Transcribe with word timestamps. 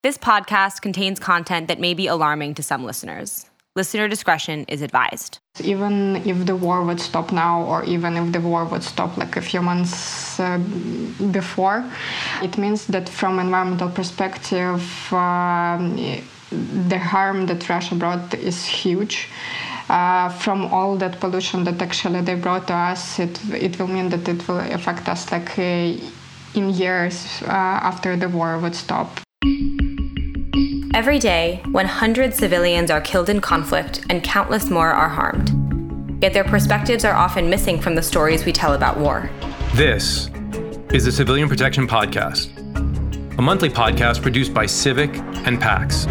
This 0.00 0.16
podcast 0.16 0.80
contains 0.80 1.18
content 1.18 1.66
that 1.66 1.80
may 1.80 1.92
be 1.92 2.06
alarming 2.06 2.54
to 2.54 2.62
some 2.62 2.84
listeners. 2.84 3.46
Listener 3.74 4.06
discretion 4.06 4.64
is 4.68 4.80
advised. 4.80 5.40
Even 5.64 6.22
if 6.24 6.46
the 6.46 6.54
war 6.54 6.84
would 6.84 7.00
stop 7.00 7.32
now, 7.32 7.64
or 7.64 7.82
even 7.82 8.16
if 8.16 8.30
the 8.30 8.40
war 8.40 8.64
would 8.64 8.84
stop 8.84 9.16
like 9.16 9.36
a 9.36 9.40
few 9.40 9.60
months 9.60 10.38
uh, 10.38 10.58
before, 11.32 11.84
it 12.42 12.56
means 12.56 12.86
that 12.86 13.08
from 13.08 13.40
environmental 13.40 13.88
perspective, 13.88 14.80
um, 15.12 15.96
the 16.88 16.98
harm 16.98 17.46
that 17.46 17.68
Russia 17.68 17.96
brought 17.96 18.32
is 18.34 18.64
huge. 18.64 19.28
Uh, 19.88 20.28
from 20.28 20.66
all 20.66 20.94
that 20.96 21.18
pollution 21.18 21.64
that 21.64 21.82
actually 21.82 22.20
they 22.20 22.36
brought 22.36 22.68
to 22.68 22.74
us, 22.74 23.18
it 23.18 23.36
it 23.52 23.76
will 23.80 23.88
mean 23.88 24.10
that 24.10 24.28
it 24.28 24.46
will 24.46 24.60
affect 24.60 25.08
us 25.08 25.32
like 25.32 25.58
uh, 25.58 26.54
in 26.54 26.70
years 26.70 27.42
uh, 27.42 27.90
after 27.90 28.14
the 28.16 28.28
war 28.28 28.58
would 28.60 28.76
stop. 28.76 29.18
Every 30.98 31.20
day, 31.20 31.62
100 31.70 32.34
civilians 32.34 32.90
are 32.90 33.00
killed 33.00 33.28
in 33.28 33.40
conflict 33.40 34.04
and 34.10 34.20
countless 34.20 34.68
more 34.68 34.90
are 34.90 35.08
harmed. 35.08 35.54
Yet 36.20 36.32
their 36.32 36.42
perspectives 36.42 37.04
are 37.04 37.14
often 37.14 37.48
missing 37.48 37.80
from 37.80 37.94
the 37.94 38.02
stories 38.02 38.44
we 38.44 38.52
tell 38.52 38.74
about 38.74 38.98
war. 38.98 39.30
This 39.74 40.28
is 40.92 41.04
the 41.04 41.12
Civilian 41.12 41.48
Protection 41.48 41.86
Podcast, 41.86 42.48
a 43.38 43.40
monthly 43.40 43.70
podcast 43.70 44.22
produced 44.22 44.52
by 44.52 44.66
Civic 44.66 45.14
and 45.46 45.60
PAX. 45.60 46.06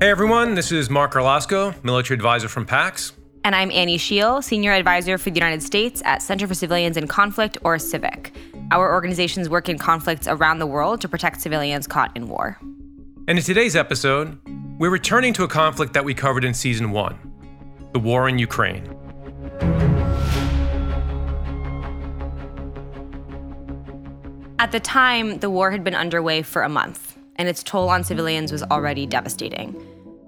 Hey 0.00 0.10
everyone, 0.10 0.54
this 0.54 0.70
is 0.70 0.88
Marc 0.88 1.14
Garlasco, 1.14 1.74
military 1.82 2.14
advisor 2.14 2.46
from 2.46 2.64
PAX. 2.64 3.14
And 3.42 3.56
I'm 3.56 3.72
Annie 3.72 3.98
Shiel, 3.98 4.42
Senior 4.42 4.72
Advisor 4.72 5.18
for 5.18 5.30
the 5.30 5.36
United 5.36 5.62
States 5.64 6.02
at 6.04 6.22
Center 6.22 6.46
for 6.46 6.54
Civilians 6.54 6.96
in 6.96 7.08
Conflict, 7.08 7.58
or 7.64 7.78
CIVIC. 7.78 8.32
Our 8.72 8.92
organizations 8.92 9.48
work 9.48 9.68
in 9.68 9.78
conflicts 9.78 10.26
around 10.26 10.58
the 10.58 10.66
world 10.66 11.00
to 11.02 11.08
protect 11.08 11.40
civilians 11.40 11.86
caught 11.86 12.10
in 12.16 12.26
war. 12.26 12.58
And 13.28 13.38
in 13.38 13.44
today's 13.44 13.76
episode, 13.76 14.38
we're 14.78 14.90
returning 14.90 15.32
to 15.34 15.44
a 15.44 15.48
conflict 15.48 15.92
that 15.92 16.04
we 16.04 16.14
covered 16.14 16.44
in 16.44 16.52
season 16.52 16.90
one 16.90 17.16
the 17.92 18.00
war 18.00 18.28
in 18.28 18.38
Ukraine. 18.38 18.84
At 24.58 24.72
the 24.72 24.80
time, 24.80 25.38
the 25.38 25.48
war 25.48 25.70
had 25.70 25.84
been 25.84 25.94
underway 25.94 26.42
for 26.42 26.62
a 26.62 26.68
month, 26.68 27.16
and 27.36 27.48
its 27.48 27.62
toll 27.62 27.88
on 27.88 28.02
civilians 28.02 28.50
was 28.50 28.64
already 28.64 29.06
devastating. 29.06 29.80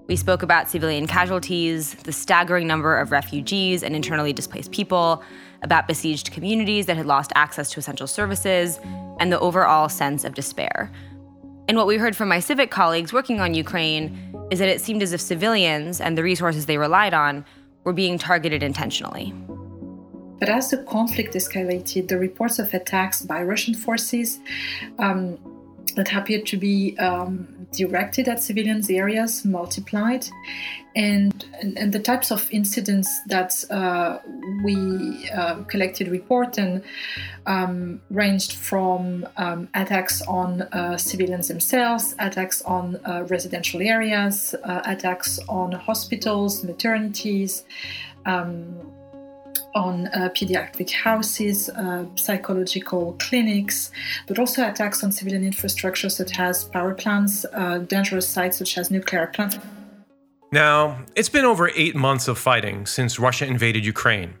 We 0.09 0.15
spoke 0.15 0.41
about 0.41 0.71
civilian 0.71 1.05
casualties, 1.05 1.93
the 1.93 2.11
staggering 2.11 2.65
number 2.65 2.97
of 2.97 3.11
refugees 3.11 3.83
and 3.83 3.95
internally 3.95 4.33
displaced 4.33 4.71
people, 4.71 5.23
about 5.61 5.87
besieged 5.87 6.31
communities 6.31 6.87
that 6.87 6.97
had 6.97 7.05
lost 7.05 7.31
access 7.35 7.69
to 7.69 7.79
essential 7.79 8.07
services, 8.07 8.79
and 9.19 9.31
the 9.31 9.39
overall 9.39 9.87
sense 9.87 10.23
of 10.23 10.33
despair. 10.33 10.91
And 11.67 11.77
what 11.77 11.85
we 11.85 11.97
heard 11.97 12.15
from 12.15 12.27
my 12.27 12.39
civic 12.39 12.71
colleagues 12.71 13.13
working 13.13 13.39
on 13.39 13.53
Ukraine 13.53 14.35
is 14.49 14.57
that 14.57 14.67
it 14.67 14.81
seemed 14.81 15.03
as 15.03 15.13
if 15.13 15.21
civilians 15.21 16.01
and 16.01 16.17
the 16.17 16.23
resources 16.23 16.65
they 16.65 16.79
relied 16.79 17.13
on 17.13 17.45
were 17.83 17.93
being 17.93 18.17
targeted 18.17 18.63
intentionally. 18.63 19.31
But 20.39 20.49
as 20.49 20.71
the 20.71 20.77
conflict 20.77 21.35
escalated, 21.35 22.07
the 22.07 22.17
reports 22.17 22.57
of 22.57 22.73
attacks 22.73 23.21
by 23.21 23.43
Russian 23.43 23.75
forces 23.75 24.39
um, 24.97 25.37
that 25.95 26.11
appeared 26.15 26.47
to 26.47 26.57
be 26.57 26.97
um, 26.97 27.58
directed 27.71 28.27
at 28.27 28.41
civilians 28.41 28.89
areas 28.89 29.45
multiplied. 29.45 30.27
And, 30.95 31.45
and, 31.61 31.77
and 31.77 31.93
the 31.93 31.99
types 31.99 32.31
of 32.31 32.49
incidents 32.51 33.07
that 33.27 33.63
uh, 33.69 34.17
we 34.63 35.29
uh, 35.29 35.63
collected 35.63 36.07
report 36.07 36.57
and 36.57 36.83
um, 37.45 38.01
ranged 38.09 38.53
from 38.53 39.27
um, 39.37 39.69
attacks 39.75 40.21
on 40.23 40.63
uh, 40.63 40.97
civilians 40.97 41.47
themselves 41.47 42.15
attacks 42.19 42.61
on 42.63 42.99
uh, 43.05 43.25
residential 43.29 43.81
areas 43.81 44.55
uh, 44.63 44.81
attacks 44.85 45.39
on 45.47 45.71
hospitals 45.71 46.63
maternities 46.63 47.63
um, 48.25 48.91
on 49.75 50.07
uh, 50.07 50.29
pediatric 50.29 50.91
houses, 50.91 51.69
uh, 51.69 52.05
psychological 52.15 53.15
clinics, 53.19 53.91
but 54.27 54.39
also 54.39 54.67
attacks 54.67 55.03
on 55.03 55.11
civilian 55.11 55.43
infrastructure 55.43 56.09
such 56.09 56.39
as 56.39 56.65
power 56.65 56.93
plants, 56.93 57.45
uh, 57.53 57.79
dangerous 57.79 58.27
sites 58.27 58.57
such 58.57 58.77
as 58.77 58.91
nuclear 58.91 59.27
plants. 59.27 59.57
Now, 60.51 61.03
it's 61.15 61.29
been 61.29 61.45
over 61.45 61.69
eight 61.75 61.95
months 61.95 62.27
of 62.27 62.37
fighting 62.37 62.85
since 62.85 63.19
Russia 63.19 63.45
invaded 63.45 63.85
Ukraine, 63.85 64.33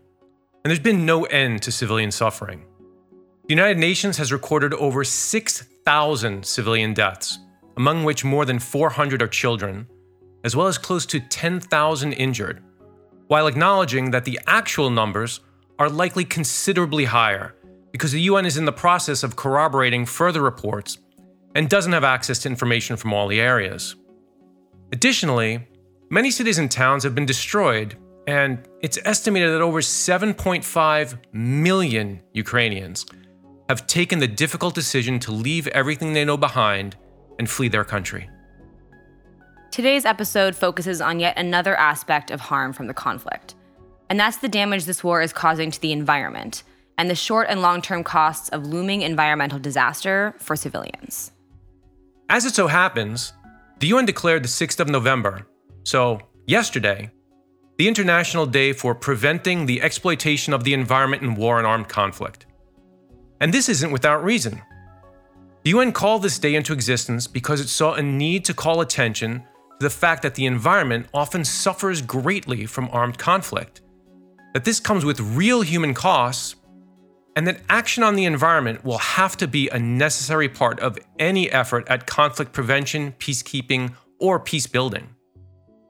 and 0.63 0.65
there's 0.65 0.79
been 0.79 1.05
no 1.05 1.25
end 1.25 1.61
to 1.63 1.71
civilian 1.71 2.11
suffering. 2.11 2.65
The 3.47 3.55
United 3.55 3.77
Nations 3.77 4.17
has 4.17 4.31
recorded 4.31 4.73
over 4.73 5.03
6,000 5.03 6.45
civilian 6.45 6.93
deaths, 6.93 7.39
among 7.77 8.03
which 8.03 8.25
more 8.25 8.45
than 8.45 8.59
400 8.59 9.21
are 9.21 9.27
children, 9.27 9.87
as 10.43 10.55
well 10.55 10.67
as 10.67 10.77
close 10.77 11.05
to 11.07 11.19
10,000 11.19 12.13
injured 12.13 12.61
while 13.29 13.45
acknowledging 13.45 14.09
that 14.09 14.25
the 14.25 14.39
actual 14.47 14.89
numbers 14.89 15.39
are 15.77 15.87
likely 15.87 16.25
considerably 16.25 17.05
higher 17.05 17.55
because 17.91 18.11
the 18.11 18.21
UN 18.21 18.43
is 18.43 18.57
in 18.57 18.65
the 18.65 18.71
process 18.71 19.21
of 19.21 19.35
corroborating 19.35 20.03
further 20.03 20.41
reports 20.41 20.97
and 21.53 21.69
doesn't 21.69 21.93
have 21.93 22.03
access 22.03 22.39
to 22.39 22.49
information 22.49 22.97
from 22.97 23.13
all 23.13 23.27
the 23.27 23.39
areas. 23.39 23.95
Additionally, 24.91 25.67
many 26.09 26.31
cities 26.31 26.57
and 26.57 26.71
towns 26.71 27.03
have 27.03 27.13
been 27.13 27.27
destroyed, 27.27 27.95
and 28.25 28.67
it's 28.81 28.97
estimated 29.05 29.53
that 29.53 29.61
over 29.61 29.79
7.5 29.79 31.17
million 31.31 32.21
Ukrainians 32.33 33.05
have 33.69 33.85
taken 33.85 34.17
the 34.17 34.27
difficult 34.27 34.73
decision 34.73 35.19
to 35.19 35.31
leave 35.31 35.67
everything 35.67 36.13
they 36.13 36.25
know 36.25 36.37
behind 36.37 36.95
and 37.37 37.47
flee 37.47 37.67
their 37.67 37.85
country. 37.85 38.27
Today's 39.79 40.03
episode 40.03 40.57
focuses 40.57 40.99
on 40.99 41.21
yet 41.21 41.37
another 41.37 41.73
aspect 41.73 42.31
of 42.31 42.41
harm 42.41 42.73
from 42.73 42.87
the 42.87 42.93
conflict, 42.93 43.55
and 44.09 44.19
that's 44.19 44.35
the 44.35 44.49
damage 44.49 44.83
this 44.83 45.05
war 45.05 45.21
is 45.21 45.31
causing 45.31 45.71
to 45.71 45.79
the 45.79 45.93
environment 45.93 46.63
and 46.97 47.09
the 47.09 47.15
short 47.15 47.47
and 47.49 47.61
long 47.61 47.81
term 47.81 48.03
costs 48.03 48.49
of 48.49 48.67
looming 48.67 49.03
environmental 49.03 49.57
disaster 49.57 50.35
for 50.37 50.57
civilians. 50.57 51.31
As 52.27 52.43
it 52.43 52.55
so 52.55 52.67
happens, 52.67 53.31
the 53.79 53.87
UN 53.87 54.05
declared 54.05 54.43
the 54.43 54.49
6th 54.49 54.81
of 54.81 54.89
November, 54.89 55.47
so 55.85 56.19
yesterday, 56.45 57.09
the 57.77 57.87
International 57.87 58.45
Day 58.45 58.73
for 58.73 58.93
Preventing 58.93 59.65
the 59.65 59.81
Exploitation 59.81 60.53
of 60.53 60.65
the 60.65 60.73
Environment 60.73 61.23
in 61.23 61.35
War 61.35 61.57
and 61.57 61.65
Armed 61.65 61.87
Conflict. 61.87 62.47
And 63.39 63.53
this 63.53 63.69
isn't 63.69 63.93
without 63.93 64.25
reason. 64.25 64.61
The 65.63 65.69
UN 65.69 65.93
called 65.93 66.23
this 66.23 66.37
day 66.37 66.55
into 66.55 66.73
existence 66.73 67.27
because 67.27 67.61
it 67.61 67.69
saw 67.69 67.93
a 67.93 68.01
need 68.01 68.43
to 68.43 68.53
call 68.53 68.81
attention 68.81 69.45
the 69.79 69.89
fact 69.89 70.21
that 70.23 70.35
the 70.35 70.45
environment 70.45 71.07
often 71.13 71.45
suffers 71.45 72.01
greatly 72.01 72.65
from 72.65 72.89
armed 72.91 73.17
conflict, 73.17 73.81
that 74.53 74.65
this 74.65 74.79
comes 74.79 75.05
with 75.05 75.19
real 75.19 75.61
human 75.61 75.93
costs, 75.93 76.55
and 77.35 77.47
that 77.47 77.61
action 77.69 78.03
on 78.03 78.15
the 78.15 78.25
environment 78.25 78.83
will 78.83 78.97
have 78.97 79.37
to 79.37 79.47
be 79.47 79.69
a 79.69 79.79
necessary 79.79 80.49
part 80.49 80.79
of 80.81 80.97
any 81.19 81.49
effort 81.51 81.87
at 81.87 82.05
conflict 82.05 82.51
prevention, 82.51 83.13
peacekeeping, 83.13 83.93
or 84.19 84.39
peace 84.39 84.67
building. 84.67 85.15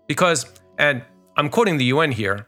Because, 0.07 0.45
and 0.77 1.03
I'm 1.35 1.50
quoting 1.50 1.77
the 1.77 1.85
UN 1.85 2.11
here, 2.11 2.47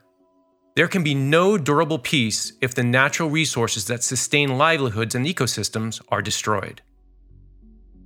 there 0.76 0.88
can 0.88 1.04
be 1.04 1.16
no 1.16 1.58
durable 1.58 2.00
peace 2.00 2.54
if 2.62 2.76
the 2.76 2.84
natural 2.84 3.30
resources 3.30 3.86
that 3.86 4.04
sustain 4.04 4.58
livelihoods 4.58 5.16
and 5.16 5.26
ecosystems 5.26 6.02
are 6.10 6.22
destroyed. 6.22 6.82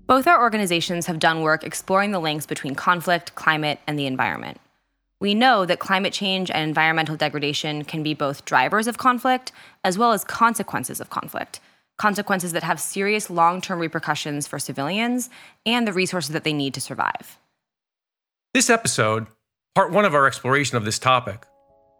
Both 0.08 0.28
our 0.28 0.40
organizations 0.40 1.08
have 1.08 1.18
done 1.18 1.42
work 1.42 1.64
exploring 1.64 2.12
the 2.12 2.20
links 2.20 2.46
between 2.46 2.76
conflict, 2.76 3.34
climate, 3.34 3.80
and 3.88 3.98
the 3.98 4.06
environment. 4.06 4.60
We 5.20 5.34
know 5.34 5.66
that 5.66 5.80
climate 5.80 6.14
change 6.14 6.52
and 6.52 6.62
environmental 6.62 7.16
degradation 7.16 7.84
can 7.84 8.04
be 8.04 8.14
both 8.14 8.46
drivers 8.46 8.86
of 8.86 9.00
conflict 9.00 9.52
as 9.84 9.98
well 9.98 10.12
as 10.12 10.24
consequences 10.24 11.02
of 11.02 11.10
conflict, 11.10 11.60
consequences 11.98 12.52
that 12.52 12.62
have 12.62 12.79
serious 12.79 13.32
long 13.32 13.62
term 13.62 13.79
repercussions 13.79 14.46
for 14.46 14.59
civilians 14.59 15.32
and 15.66 15.88
the 15.88 15.94
resources 15.94 16.34
that 16.34 16.44
they 16.44 16.53
need 16.53 16.76
to 16.76 16.82
survive. 16.82 17.40
This 18.53 18.70
episode, 18.70 19.26
part 19.74 19.91
one 19.91 20.06
of 20.06 20.14
our 20.14 20.28
exploration 20.28 20.78
of 20.78 20.85
this 20.85 21.00
topic, 21.00 21.47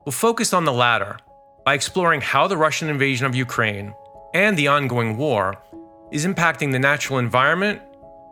will 0.06 0.12
focus 0.12 0.54
on 0.54 0.66
the 0.66 0.74
latter 0.74 1.18
by 1.66 1.74
exploring 1.74 2.22
how 2.22 2.48
the 2.48 2.58
Russian 2.58 2.88
invasion 2.88 3.26
of 3.26 3.34
Ukraine 3.34 3.96
and 4.36 4.56
the 4.56 4.68
ongoing 4.68 5.18
war 5.18 5.58
is 6.12 6.26
impacting 6.26 6.72
the 6.72 6.80
natural 6.80 7.18
environment 7.18 7.82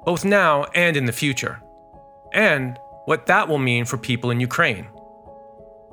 both 0.05 0.25
now 0.25 0.65
and 0.75 0.97
in 0.97 1.05
the 1.05 1.11
future, 1.11 1.61
and 2.33 2.77
what 3.05 3.25
that 3.27 3.47
will 3.47 3.59
mean 3.59 3.85
for 3.85 3.97
people 3.97 4.31
in 4.31 4.39
Ukraine. 4.39 4.88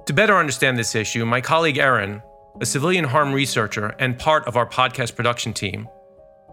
To 0.07 0.13
better 0.13 0.37
understand 0.37 0.77
this 0.77 0.95
issue, 0.95 1.25
my 1.25 1.41
colleague 1.41 1.79
Erin, 1.79 2.23
a 2.61 2.67
civilian 2.67 3.05
harm 3.05 3.33
researcher 3.33 3.95
and 3.99 4.19
part 4.19 4.47
of 4.47 4.57
our 4.57 4.67
podcast 4.67 5.15
production 5.15 5.53
team, 5.53 5.89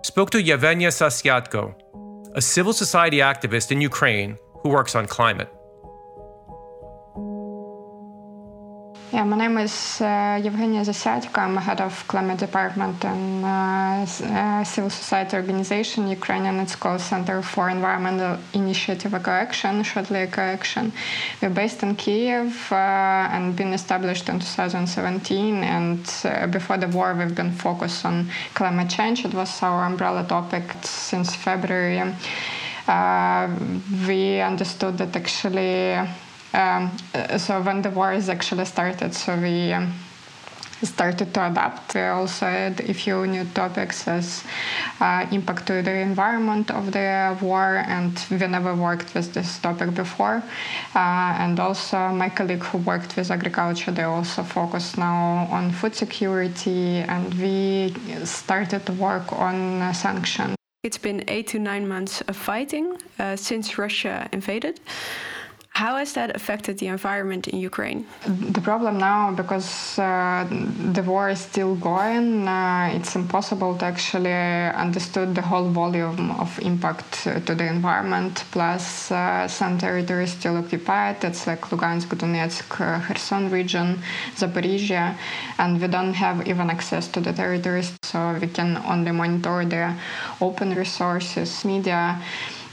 spoke 0.03 0.29
to 0.31 0.43
Yevgenia 0.43 0.89
Zasiadko, 0.89 1.73
a 2.35 2.41
civil 2.41 2.73
society 2.73 3.17
activist 3.17 3.71
in 3.71 3.81
Ukraine 3.81 4.37
who 4.61 4.69
works 4.69 4.95
on 4.95 5.07
climate. 5.07 5.51
Yeah, 9.13 9.23
my 9.23 9.37
name 9.37 9.57
is 9.57 10.01
uh, 10.01 10.37
Zasiadko. 10.43 11.37
I'm 11.37 11.55
head 11.55 11.79
of 11.79 12.05
climate 12.09 12.39
department 12.39 13.01
in 13.05 13.41
uh, 13.41 14.05
uh, 14.05 14.63
civil 14.65 14.89
society 14.89 15.37
organization, 15.37 16.09
Ukrainian, 16.09 16.59
it's 16.59 16.75
called 16.75 16.99
Center 16.99 17.41
for 17.41 17.69
Environmental 17.69 18.37
Initiative 18.53 19.13
Ecoaction, 19.13 19.85
shortly 19.85 20.27
Ecoaction. 20.27 20.91
We're 21.41 21.51
based 21.51 21.83
in 21.83 21.95
Kiev 21.95 22.69
uh, 22.69 22.75
and 23.31 23.55
been 23.55 23.71
established 23.71 24.27
in 24.27 24.39
2017. 24.39 25.63
And 25.63 26.13
uh, 26.25 26.47
before 26.47 26.77
the 26.77 26.89
war, 26.89 27.13
we've 27.13 27.33
been 27.33 27.53
focused 27.53 28.03
on 28.03 28.29
climate 28.55 28.89
change. 28.89 29.23
It 29.23 29.33
was 29.33 29.63
our 29.63 29.85
umbrella 29.85 30.25
topic 30.27 30.63
since 30.83 31.33
February. 31.33 32.01
Uh, 32.85 33.49
we 34.05 34.41
understood 34.41 34.97
that 34.97 35.15
actually, 35.15 35.95
um, 36.57 36.91
so 37.37 37.61
when 37.61 37.81
the 37.81 37.91
war 37.91 38.13
is 38.13 38.29
actually 38.29 38.65
started, 38.65 39.13
so 39.13 39.37
we 39.37 39.73
um, 39.73 39.93
started 40.83 41.33
to 41.33 41.47
adapt. 41.47 41.95
We 41.95 42.01
also 42.01 42.45
had 42.45 42.79
a 42.81 42.93
few 42.93 43.25
new 43.25 43.45
topics 43.53 44.07
as 44.07 44.43
uh, 44.99 45.25
impact 45.31 45.67
to 45.67 45.81
the 45.81 45.95
environment 45.99 46.71
of 46.71 46.91
the 46.91 47.37
war, 47.41 47.83
and 47.87 48.13
we 48.29 48.37
never 48.37 48.75
worked 48.75 49.13
with 49.13 49.33
this 49.33 49.59
topic 49.59 49.93
before. 49.93 50.43
Uh, 50.95 51.43
and 51.43 51.59
also 51.59 51.97
my 52.09 52.29
colleague 52.29 52.63
who 52.63 52.79
worked 52.79 53.15
with 53.17 53.31
agriculture, 53.31 53.91
they 53.91 54.03
also 54.03 54.43
focus 54.43 54.97
now 54.97 55.47
on 55.51 55.71
food 55.71 55.95
security, 55.95 56.97
and 56.97 57.33
we 57.35 57.93
started 58.25 58.85
to 58.85 58.93
work 58.93 59.31
on 59.33 59.81
uh, 59.81 59.93
sanctions. 59.93 60.55
It's 60.83 60.97
been 60.97 61.23
eight 61.27 61.47
to 61.47 61.59
nine 61.59 61.87
months 61.87 62.21
of 62.21 62.35
fighting 62.35 62.97
uh, 63.19 63.35
since 63.35 63.77
Russia 63.77 64.29
invaded. 64.31 64.79
How 65.77 65.97
has 65.97 66.13
that 66.13 66.35
affected 66.35 66.79
the 66.79 66.87
environment 66.87 67.47
in 67.47 67.59
Ukraine? 67.59 68.07
The 68.55 68.61
problem 68.61 68.97
now, 68.97 69.31
because 69.41 69.99
uh, 69.99 70.47
the 70.95 71.03
war 71.03 71.29
is 71.29 71.39
still 71.39 71.75
going, 71.75 72.47
uh, 72.47 72.89
it's 72.97 73.15
impossible 73.15 73.77
to 73.77 73.85
actually 73.85 74.33
understand 74.85 75.35
the 75.35 75.43
whole 75.43 75.69
volume 75.69 76.31
of 76.31 76.49
impact 76.63 77.11
to 77.45 77.53
the 77.53 77.67
environment. 77.67 78.43
Plus, 78.49 79.11
uh, 79.11 79.47
some 79.47 79.77
territories 79.77 80.31
still 80.31 80.57
occupied. 80.57 81.23
It's 81.23 81.45
like 81.45 81.61
Lugansk, 81.69 82.09
Donetsk, 82.21 82.69
uh, 82.81 82.99
Kherson 83.05 83.51
region, 83.51 83.99
Zaporizhia, 84.35 85.15
and 85.59 85.79
we 85.79 85.87
don't 85.87 86.15
have 86.15 86.47
even 86.47 86.71
access 86.71 87.07
to 87.09 87.19
the 87.21 87.33
territories, 87.33 87.95
so 88.01 88.35
we 88.41 88.47
can 88.47 88.77
only 88.77 89.11
monitor 89.11 89.63
the 89.63 89.93
open 90.41 90.73
resources, 90.73 91.63
media 91.63 92.19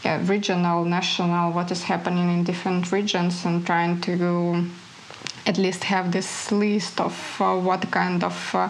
yeah, 0.05 0.21
regional, 0.27 0.85
national, 0.85 1.53
what 1.53 1.71
is 1.71 1.83
happening 1.83 2.31
in 2.31 2.45
different 2.45 2.93
regions, 2.93 3.45
and 3.45 3.65
trying 3.65 4.01
to 4.03 4.71
at 5.47 5.59
least 5.59 5.85
have 5.85 6.13
this 6.13 6.53
list 6.53 7.01
of 7.01 7.37
uh, 7.41 7.57
what 7.57 7.91
kind 7.91 8.23
of 8.23 8.55
uh, 8.55 8.69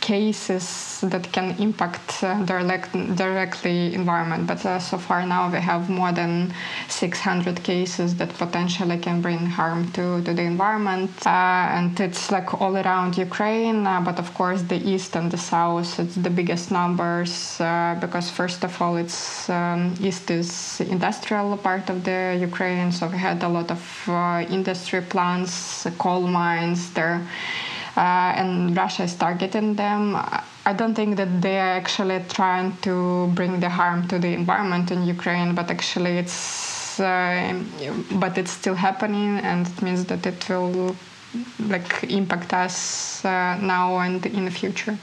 cases 0.00 1.00
that 1.00 1.32
can 1.32 1.56
impact 1.58 2.22
uh, 2.22 2.42
direct, 2.44 2.92
directly 3.16 3.94
environment. 3.94 4.46
But 4.46 4.64
uh, 4.64 4.78
so 4.78 4.98
far 4.98 5.26
now 5.26 5.50
we 5.50 5.58
have 5.58 5.88
more 5.88 6.12
than 6.12 6.52
600 6.88 7.62
cases 7.62 8.14
that 8.16 8.30
potentially 8.34 8.98
can 8.98 9.20
bring 9.20 9.38
harm 9.46 9.90
to, 9.92 10.22
to 10.22 10.34
the 10.34 10.42
environment. 10.42 11.10
Uh, 11.26 11.76
and 11.76 11.98
it's 12.00 12.30
like 12.30 12.60
all 12.60 12.76
around 12.76 13.16
Ukraine, 13.16 13.86
uh, 13.86 14.00
but 14.00 14.18
of 14.18 14.32
course 14.34 14.62
the 14.62 14.76
east 14.76 15.16
and 15.16 15.30
the 15.30 15.38
south, 15.38 15.98
it's 15.98 16.14
the 16.14 16.30
biggest 16.30 16.70
numbers 16.70 17.56
because 18.00 18.30
first 18.30 18.62
of 18.64 18.80
all, 18.80 18.96
it's 18.96 19.48
um, 19.48 19.94
east 20.00 20.30
is 20.30 20.80
industrial 20.80 21.56
part 21.56 21.88
of 21.90 22.04
the 22.04 22.36
Ukraine, 22.40 22.92
so 22.92 23.06
we 23.08 23.18
had 23.18 23.42
a 23.42 23.48
lot 23.48 23.70
of 23.70 23.82
industry 24.50 25.00
plants, 25.00 25.86
coal 25.98 26.26
mines 26.26 26.92
there. 26.92 27.26
Uh, 27.96 28.34
and 28.36 28.76
Russia 28.76 29.04
is 29.04 29.14
targeting 29.14 29.74
them. 29.74 30.16
I 30.66 30.72
don't 30.72 30.94
think 30.94 31.16
that 31.16 31.40
they 31.40 31.58
are 31.58 31.76
actually 31.82 32.20
trying 32.28 32.76
to 32.82 33.28
bring 33.34 33.60
the 33.60 33.70
harm 33.70 34.06
to 34.08 34.18
the 34.18 34.34
environment 34.34 34.90
in 34.90 35.06
Ukraine, 35.06 35.54
but 35.54 35.70
actually 35.70 36.18
it's 36.18 37.00
uh, 37.00 37.62
but 38.12 38.36
it's 38.36 38.50
still 38.50 38.74
happening, 38.74 39.38
and 39.38 39.66
it 39.66 39.82
means 39.82 40.04
that 40.06 40.26
it 40.26 40.48
will 40.48 40.96
like 41.68 42.04
impact 42.04 42.52
us 42.52 43.24
uh, 43.24 43.58
now 43.60 43.98
and 43.98 44.24
in 44.26 44.44
the 44.44 44.50
future. 44.50 44.98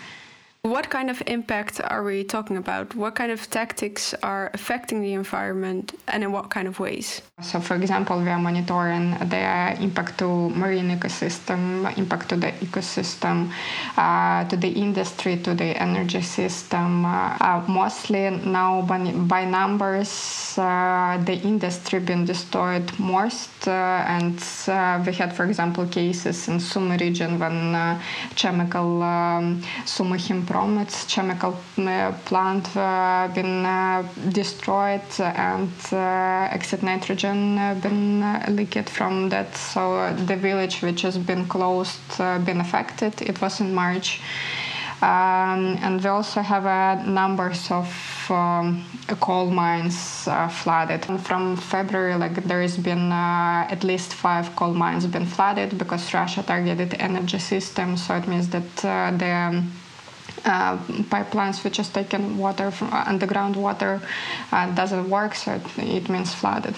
What 0.65 0.89
kind 0.89 1.10
of 1.10 1.21
impact 1.27 1.81
are 1.83 2.06
we 2.06 2.24
talking 2.24 2.56
about? 2.56 2.95
What 2.95 3.15
kind 3.15 3.33
of 3.33 3.50
tactics 3.50 4.13
are 4.24 4.50
affecting 4.54 5.01
the 5.01 5.12
environment 5.12 5.94
and 6.07 6.24
in 6.24 6.31
what 6.31 6.50
kind 6.51 6.69
of 6.69 6.80
ways? 6.80 7.21
So, 7.42 7.60
for 7.60 7.75
example, 7.75 8.18
we 8.21 8.30
are 8.30 8.39
monitoring 8.39 9.10
the 9.27 9.75
impact 9.81 10.19
to 10.19 10.50
marine 10.51 10.89
ecosystem, 10.98 11.98
impact 11.98 12.30
to 12.30 12.38
the 12.38 12.54
ecosystem, 12.63 13.51
uh, 13.98 14.48
to 14.48 14.56
the 14.56 14.69
industry, 14.69 15.36
to 15.39 15.54
the 15.54 15.75
energy 15.81 16.21
system. 16.21 17.06
Uh, 17.06 17.36
uh, 17.42 17.65
mostly 17.68 18.30
now 18.30 18.83
by, 18.83 19.00
by 19.12 19.44
numbers, 19.44 20.57
uh, 20.57 21.21
the 21.25 21.36
industry 21.44 22.00
been 22.00 22.24
destroyed 22.24 22.89
most, 23.00 23.68
uh, 23.68 24.06
and 24.07 24.42
uh, 24.69 25.04
we 25.06 25.12
had, 25.12 25.36
for 25.36 25.44
example, 25.44 25.86
cases 25.88 26.48
in 26.48 26.57
Sumy 26.57 26.98
region 27.01 27.38
when 27.38 28.00
chemical 28.36 29.04
um, 29.04 29.62
Sumy 29.86 30.18
from 30.53 30.77
its 30.77 31.05
chemical 31.05 31.57
uh, 31.79 32.11
plant 32.25 32.77
uh, 32.77 33.27
been 33.33 33.65
uh, 33.65 34.03
destroyed 34.29 35.01
and 35.19 35.71
exit 35.91 36.83
nitrogen 36.83 37.57
been 37.81 38.21
leaked 38.55 38.88
from 38.88 39.29
that. 39.29 39.55
So 39.57 40.13
the 40.27 40.35
village 40.35 40.83
which 40.83 41.01
has 41.01 41.17
been 41.17 41.47
closed, 41.47 42.17
been 42.45 42.59
affected. 42.59 43.19
It 43.23 43.41
was 43.41 43.61
in 43.61 43.73
March. 43.73 44.21
Um, 45.01 45.79
and 45.81 46.01
we 46.03 46.07
also 46.07 46.41
have 46.41 46.65
uh, 46.67 47.03
numbers 47.03 47.71
of 47.71 47.89
um, 48.29 48.85
coal 49.19 49.50
mines 49.50 50.27
uh, 50.27 50.47
flooded. 50.50 51.09
And 51.09 51.19
from 51.19 51.57
February, 51.57 52.15
like 52.15 52.35
there 52.45 52.61
has 52.61 52.77
been 52.77 53.11
uh, 53.11 53.67
at 53.69 53.83
least 53.83 54.13
five 54.13 54.55
coal 54.55 54.73
mines 54.73 55.07
been 55.07 55.25
flooded 55.25 55.79
because 55.79 56.13
Russia 56.13 56.44
targeted 56.44 56.94
energy 57.00 57.39
system. 57.39 57.97
So 57.97 58.15
it 58.15 58.27
means 58.27 58.50
that 58.50 58.75
the 59.19 59.31
um, 59.31 59.71
uh, 60.45 60.77
pipelines 61.09 61.63
which 61.63 61.79
is 61.79 61.89
taking 61.89 62.37
water 62.37 62.71
from 62.71 62.91
uh, 62.91 63.03
underground 63.07 63.55
water 63.55 64.01
uh, 64.51 64.69
doesn't 64.75 65.09
work, 65.09 65.35
so 65.35 65.53
it, 65.53 65.61
it 65.77 66.09
means 66.09 66.33
flooded. 66.33 66.75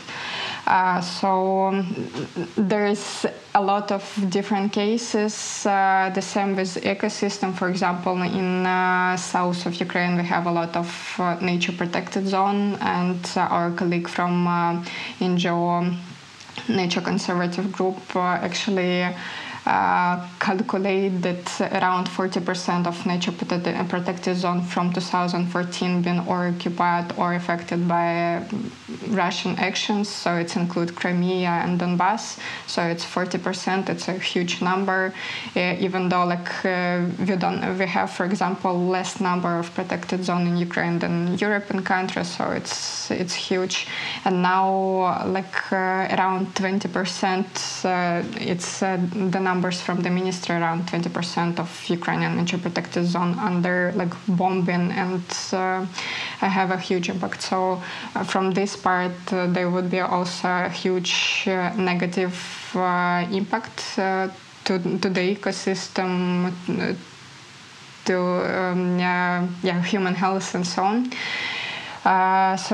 Uh, 0.67 0.99
so 1.01 1.65
um, 1.65 2.07
there 2.55 2.87
is 2.87 3.25
a 3.53 3.61
lot 3.61 3.91
of 3.91 4.03
different 4.29 4.71
cases. 4.71 5.65
Uh, 5.65 6.11
the 6.13 6.21
same 6.21 6.55
with 6.55 6.75
ecosystem. 6.83 7.53
For 7.53 7.69
example, 7.69 8.21
in 8.21 8.65
uh, 8.65 9.15
south 9.17 9.65
of 9.65 9.75
Ukraine, 9.79 10.17
we 10.17 10.23
have 10.23 10.47
a 10.47 10.51
lot 10.51 10.75
of 10.75 10.89
nature 11.41 11.71
protected 11.71 12.27
zone, 12.27 12.75
and 12.81 13.19
our 13.35 13.71
colleague 13.71 14.07
from 14.07 14.45
NGO 15.19 15.95
Nature 16.69 17.01
Conservative 17.01 17.71
Group 17.71 18.15
actually 18.15 19.05
uh, 19.65 20.27
calculate 20.39 21.21
that 21.23 21.61
around 21.73 22.07
40% 22.07 22.85
of 22.85 23.03
nature 23.05 23.31
protected 23.31 24.37
zone 24.37 24.61
from 24.61 24.93
2014 24.93 26.03
been 26.03 26.19
occupied 26.19 27.11
or 27.17 27.33
affected 27.33 27.87
by 27.87 28.43
Russian 29.07 29.55
actions. 29.57 30.07
So 30.07 30.35
it 30.35 30.55
includes 30.55 30.91
Crimea 30.91 31.49
and 31.49 31.79
Donbass. 31.79 32.37
So 32.67 32.83
it's 32.83 33.03
40%. 33.03 33.89
It's 33.89 34.07
a 34.07 34.13
huge 34.13 34.61
number, 34.61 35.13
uh, 35.55 35.75
even 35.79 36.09
though 36.09 36.25
like 36.25 36.63
uh, 36.63 37.05
we 37.27 37.35
don't 37.35 37.77
we 37.79 37.87
have, 37.87 38.11
for 38.11 38.25
example, 38.25 38.87
less 38.87 39.19
number 39.19 39.57
of 39.57 39.73
protected 39.73 40.23
zone 40.23 40.45
in 40.45 40.57
Ukraine 40.57 40.99
than 40.99 41.37
European 41.39 41.83
countries. 41.83 42.27
So 42.27 42.51
it's 42.51 43.09
it's 43.09 43.33
huge. 43.33 43.87
And 44.25 44.43
now 44.43 45.25
like 45.25 45.71
uh, 45.71 46.15
around 46.15 46.53
20%, 46.53 47.85
uh, 47.85 48.23
it's 48.39 48.79
the 48.79 49.39
number 49.39 49.54
numbers 49.55 49.79
from 49.81 50.01
the 50.01 50.09
ministry 50.09 50.55
around 50.55 50.81
20% 50.87 51.59
of 51.63 51.69
Ukrainian 51.97 52.33
nature 52.39 52.59
protected 52.67 53.05
zone 53.15 53.33
under 53.49 53.77
like 53.95 54.13
bombing 54.27 54.91
and 55.03 55.25
uh, 55.53 55.85
have 56.57 56.71
a 56.71 56.79
huge 56.89 57.07
impact. 57.13 57.41
So 57.41 57.57
uh, 58.15 58.23
from 58.31 58.45
this 58.51 58.75
part, 58.75 59.17
uh, 59.31 59.47
there 59.55 59.69
would 59.73 59.89
be 59.89 60.01
also 60.01 60.47
a 60.69 60.69
huge 60.83 61.13
uh, 61.47 61.73
negative 61.91 62.35
uh, 62.75 63.25
impact 63.39 63.77
uh, 63.97 64.27
to, 64.65 64.73
to 65.03 65.07
the 65.17 65.23
ecosystem, 65.35 66.53
to 68.07 68.17
um, 68.17 68.99
yeah, 68.99 69.81
human 69.93 70.15
health 70.23 70.47
and 70.55 70.65
so 70.67 70.83
on. 70.91 70.97
So 72.57 72.73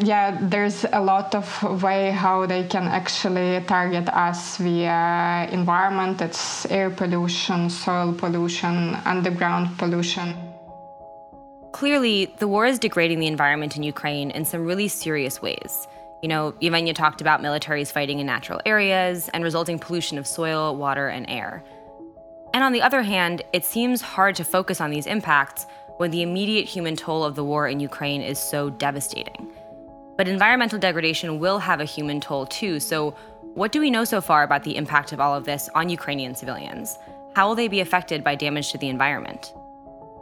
yeah, 0.00 0.38
there's 0.40 0.84
a 0.92 1.00
lot 1.00 1.34
of 1.34 1.82
way 1.82 2.10
how 2.10 2.46
they 2.46 2.64
can 2.64 2.84
actually 2.84 3.62
target 3.66 4.08
us 4.08 4.56
via 4.56 5.48
environment. 5.52 6.20
It's 6.22 6.64
air 6.66 6.90
pollution, 6.90 7.68
soil 7.68 8.14
pollution, 8.14 8.96
underground 9.04 9.76
pollution. 9.78 10.34
Clearly, 11.72 12.34
the 12.38 12.48
war 12.48 12.66
is 12.66 12.78
degrading 12.78 13.20
the 13.20 13.26
environment 13.26 13.76
in 13.76 13.82
Ukraine 13.82 14.30
in 14.30 14.44
some 14.44 14.64
really 14.64 14.88
serious 14.88 15.40
ways. 15.42 15.86
You 16.22 16.28
know, 16.28 16.52
Yevgenia 16.60 16.94
talked 16.94 17.20
about 17.20 17.40
militaries 17.40 17.92
fighting 17.92 18.18
in 18.18 18.26
natural 18.26 18.60
areas 18.66 19.28
and 19.32 19.44
resulting 19.44 19.78
pollution 19.78 20.18
of 20.18 20.26
soil, 20.26 20.76
water, 20.76 21.08
and 21.08 21.28
air. 21.28 21.62
And 22.52 22.64
on 22.64 22.72
the 22.72 22.82
other 22.82 23.02
hand, 23.02 23.42
it 23.52 23.64
seems 23.64 24.02
hard 24.02 24.34
to 24.36 24.44
focus 24.44 24.80
on 24.80 24.90
these 24.90 25.06
impacts 25.06 25.66
when 26.00 26.10
the 26.10 26.22
immediate 26.22 26.66
human 26.66 26.96
toll 26.96 27.22
of 27.22 27.34
the 27.34 27.44
war 27.44 27.68
in 27.68 27.78
Ukraine 27.78 28.22
is 28.22 28.38
so 28.38 28.70
devastating. 28.70 29.46
But 30.16 30.28
environmental 30.28 30.78
degradation 30.78 31.38
will 31.38 31.58
have 31.58 31.78
a 31.78 31.84
human 31.84 32.22
toll 32.22 32.46
too, 32.46 32.80
so 32.80 33.14
what 33.52 33.70
do 33.70 33.80
we 33.80 33.90
know 33.90 34.04
so 34.04 34.22
far 34.22 34.42
about 34.42 34.64
the 34.64 34.78
impact 34.78 35.12
of 35.12 35.20
all 35.20 35.34
of 35.34 35.44
this 35.44 35.68
on 35.74 35.90
Ukrainian 35.90 36.34
civilians? 36.34 36.96
How 37.36 37.46
will 37.48 37.54
they 37.54 37.68
be 37.68 37.80
affected 37.80 38.24
by 38.24 38.34
damage 38.34 38.72
to 38.72 38.78
the 38.78 38.88
environment? 38.88 39.52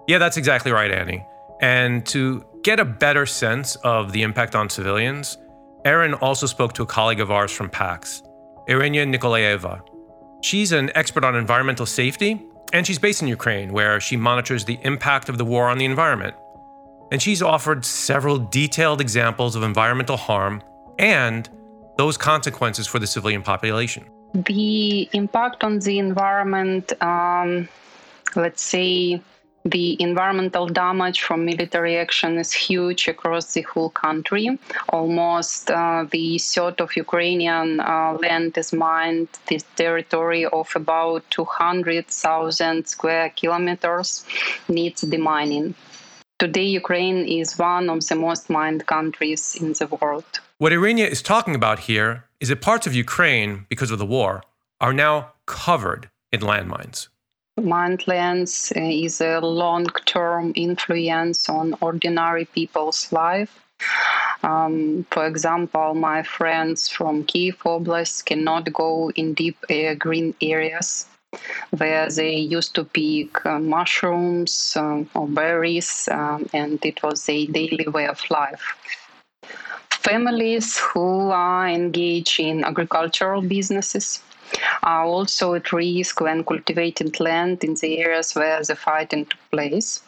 Yeah, 0.09 0.19
that's 0.19 0.37
exactly 0.37 0.73
right, 0.73 0.91
Annie. 0.91 1.25
And 1.61 2.05
to 2.07 2.45
get 2.65 2.81
a 2.81 2.85
better 2.85 3.25
sense 3.25 3.77
of 3.77 4.11
the 4.11 4.23
impact 4.23 4.57
on 4.57 4.69
civilians, 4.69 5.39
Erin 5.85 6.15
also 6.15 6.47
spoke 6.47 6.73
to 6.73 6.83
a 6.83 6.87
colleague 6.87 7.21
of 7.21 7.31
ours 7.31 7.53
from 7.53 7.71
PAX, 7.71 8.21
Iryna 8.69 9.15
Nikolaieva. 9.15 9.81
She's 10.43 10.73
an 10.73 10.91
expert 10.97 11.23
on 11.23 11.37
environmental 11.37 11.87
safety, 11.87 12.45
and 12.73 12.87
she's 12.87 12.99
based 12.99 13.23
in 13.23 13.29
Ukraine, 13.29 13.73
where 13.73 14.01
she 14.01 14.17
monitors 14.17 14.65
the 14.65 14.79
impact 14.83 15.29
of 15.29 15.39
the 15.39 15.45
war 15.45 15.69
on 15.69 15.79
the 15.79 15.85
environment. 15.85 16.35
And 17.11 17.23
she's 17.23 17.43
offered 17.43 17.85
several 17.85 18.39
detailed 18.39 19.01
examples 19.01 19.57
of 19.57 19.63
environmental 19.63 20.17
harm 20.17 20.63
and 20.99 21.49
those 21.97 22.17
consequences 22.17 22.87
for 22.87 22.99
the 22.99 23.07
civilian 23.07 23.43
population. 23.43 24.05
The 24.35 25.09
impact 25.13 25.65
on 25.65 25.79
the 25.79 25.99
environment, 25.99 26.93
um, 27.03 27.69
let's 28.37 28.63
say, 28.63 29.23
the 29.65 30.01
environmental 30.01 30.67
damage 30.67 31.21
from 31.21 31.45
military 31.45 31.97
action 31.97 32.39
is 32.39 32.53
huge 32.53 33.09
across 33.09 33.53
the 33.55 33.63
whole 33.63 33.91
country. 33.91 34.59
Almost 34.91 35.71
uh, 35.71 36.07
the 36.11 36.39
third 36.39 36.81
of 36.81 36.97
Ukrainian 36.97 37.81
uh, 37.81 38.17
land 38.21 38.57
is 38.57 38.73
mined, 38.73 39.29
this 39.49 39.65
territory 39.77 40.47
of 40.47 40.69
about 40.75 41.23
200,000 41.31 42.87
square 42.87 43.31
kilometers 43.31 44.25
needs 44.69 45.03
demining. 45.03 45.75
Today, 46.39 46.67
Ukraine 46.67 47.27
is 47.27 47.59
one 47.59 47.91
of 47.91 48.07
the 48.07 48.15
most 48.15 48.49
mined 48.49 48.87
countries 48.87 49.57
in 49.61 49.73
the 49.73 49.89
world. 50.01 50.41
What 50.59 50.73
Iryna 50.73 51.09
is 51.09 51.21
talking 51.21 51.57
about 51.57 51.81
here 51.81 52.25
is 52.39 52.49
that 52.49 52.61
parts 52.61 52.87
of 52.87 52.95
Ukraine, 52.95 53.67
because 53.69 53.91
of 53.91 53.99
the 53.99 54.07
war, 54.07 54.43
are 54.81 54.93
now 54.93 55.33
covered 55.47 56.11
in 56.31 56.41
landmines. 56.41 57.09
Mindlands 57.61 58.73
is 58.77 59.21
a 59.21 59.41
long 59.41 59.87
term 60.07 60.53
influence 60.55 61.49
on 61.49 61.75
ordinary 61.81 62.45
people's 62.45 63.13
life. 63.13 63.61
Um, 64.43 65.07
for 65.11 65.27
example, 65.27 65.95
my 65.95 66.23
friends 66.23 66.89
from 66.89 67.25
Kiev 67.25 67.59
Oblast 67.65 68.25
cannot 68.25 68.73
go 68.73 69.11
in 69.11 69.35
deep 69.35 69.59
uh, 69.71 69.95
green 69.95 70.35
areas 70.41 71.07
where 71.77 72.09
they 72.09 72.37
used 72.37 72.75
to 72.75 72.85
pick 72.85 73.45
uh, 73.45 73.59
mushrooms 73.59 74.75
uh, 74.77 75.05
or 75.15 75.29
berries, 75.29 76.09
um, 76.11 76.49
and 76.53 76.85
it 76.85 77.03
was 77.03 77.29
a 77.29 77.47
daily 77.47 77.87
way 77.89 78.07
of 78.07 78.23
life. 78.31 78.77
Families 79.91 80.79
who 80.79 81.31
are 81.31 81.69
engaged 81.69 82.41
in 82.41 82.65
agricultural 82.65 83.43
businesses 83.43 84.23
are 84.83 85.05
also 85.05 85.55
at 85.55 85.73
risk 85.73 86.21
when 86.21 86.45
cultivating 86.45 87.13
land 87.21 87.65
in 87.65 87.75
the 87.75 87.99
areas 87.99 88.35
where 88.35 88.63
the 88.63 88.77
fighting 88.77 89.27
took 89.27 89.51
place. 89.51 90.03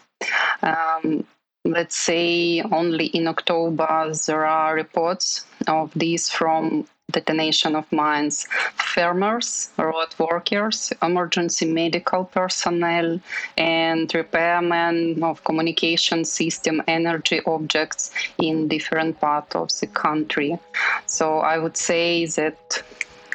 Um, 0.63 1.25
let's 1.65 1.97
say 1.97 2.63
only 2.63 3.07
in 3.07 3.29
October 3.29 4.13
there 4.27 4.47
are 4.47 4.75
reports 4.75 5.45
of 5.67 5.93
these 5.95 6.29
from 6.31 6.87
detonation 7.11 7.75
of 7.75 7.91
mines. 7.93 8.47
Farmers, 8.75 9.71
road 9.77 10.15
workers, 10.19 10.93
emergency 11.03 11.67
medical 11.67 12.25
personnel, 12.25 13.21
and 13.57 14.09
repairmen 14.09 15.23
of 15.23 15.43
communication 15.45 16.25
system 16.25 16.83
energy 16.87 17.41
objects 17.47 18.11
in 18.39 18.69
different 18.69 19.21
parts 19.21 19.57
of 19.57 19.69
the 19.81 19.87
country. 19.89 20.59
So 21.07 21.39
I 21.39 21.59
would 21.59 21.77
say 21.77 22.27
that 22.27 22.83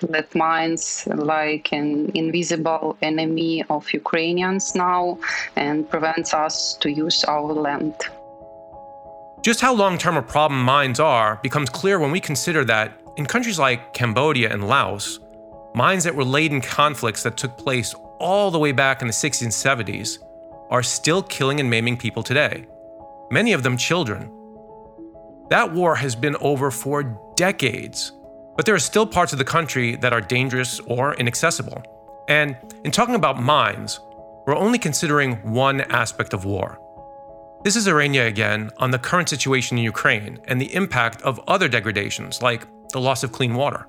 that 0.01 0.33
mines 0.35 1.07
like 1.07 1.71
an 1.71 2.11
invisible 2.13 2.97
enemy 3.01 3.63
of 3.69 3.91
Ukrainians 3.93 4.75
now 4.75 5.17
and 5.55 5.89
prevents 5.89 6.33
us 6.33 6.75
to 6.81 6.91
use 6.91 7.23
our 7.25 7.53
land. 7.53 7.95
Just 9.41 9.61
how 9.61 9.73
long 9.73 9.97
term 9.97 10.17
a 10.17 10.21
problem 10.23 10.61
mines 10.61 10.99
are 10.99 11.39
becomes 11.43 11.69
clear 11.69 11.99
when 11.99 12.11
we 12.11 12.19
consider 12.19 12.65
that 12.65 12.99
in 13.17 13.25
countries 13.25 13.59
like 13.59 13.93
Cambodia 13.93 14.51
and 14.51 14.67
Laos, 14.67 15.19
mines 15.73 16.03
that 16.03 16.15
were 16.15 16.23
laid 16.25 16.51
in 16.51 16.61
conflicts 16.61 17.23
that 17.23 17.37
took 17.37 17.57
place 17.57 17.93
all 18.19 18.49
the 18.49 18.59
way 18.59 18.71
back 18.71 19.01
in 19.01 19.07
the 19.07 19.13
60s 19.13 19.43
and 19.43 19.51
70s 19.51 20.19
are 20.69 20.83
still 20.83 21.21
killing 21.21 21.59
and 21.59 21.69
maiming 21.69 21.95
people 21.95 22.23
today, 22.23 22.65
many 23.29 23.53
of 23.53 23.63
them 23.63 23.77
children. 23.77 24.31
That 25.49 25.71
war 25.71 25.95
has 25.95 26.15
been 26.15 26.35
over 26.41 26.71
for 26.71 27.03
decades 27.35 28.13
but 28.55 28.65
there 28.65 28.75
are 28.75 28.79
still 28.79 29.05
parts 29.05 29.33
of 29.33 29.39
the 29.39 29.45
country 29.45 29.95
that 29.97 30.13
are 30.13 30.21
dangerous 30.21 30.79
or 30.81 31.13
inaccessible. 31.15 31.83
And 32.27 32.55
in 32.83 32.91
talking 32.91 33.15
about 33.15 33.41
mines, 33.41 33.99
we're 34.45 34.55
only 34.55 34.79
considering 34.79 35.35
one 35.51 35.81
aspect 35.81 36.33
of 36.33 36.45
war. 36.45 36.79
This 37.63 37.75
is 37.75 37.87
Iryna 37.87 38.27
again 38.27 38.69
on 38.77 38.91
the 38.91 38.99
current 38.99 39.27
situation 39.27 39.77
in 39.77 39.83
Ukraine 39.83 40.39
and 40.45 40.61
the 40.61 40.73
impact 40.75 41.21
of 41.23 41.39
other 41.47 41.67
degradations 41.67 42.41
like 42.41 42.67
the 42.89 43.01
loss 43.01 43.23
of 43.23 43.31
clean 43.31 43.55
water. 43.55 43.87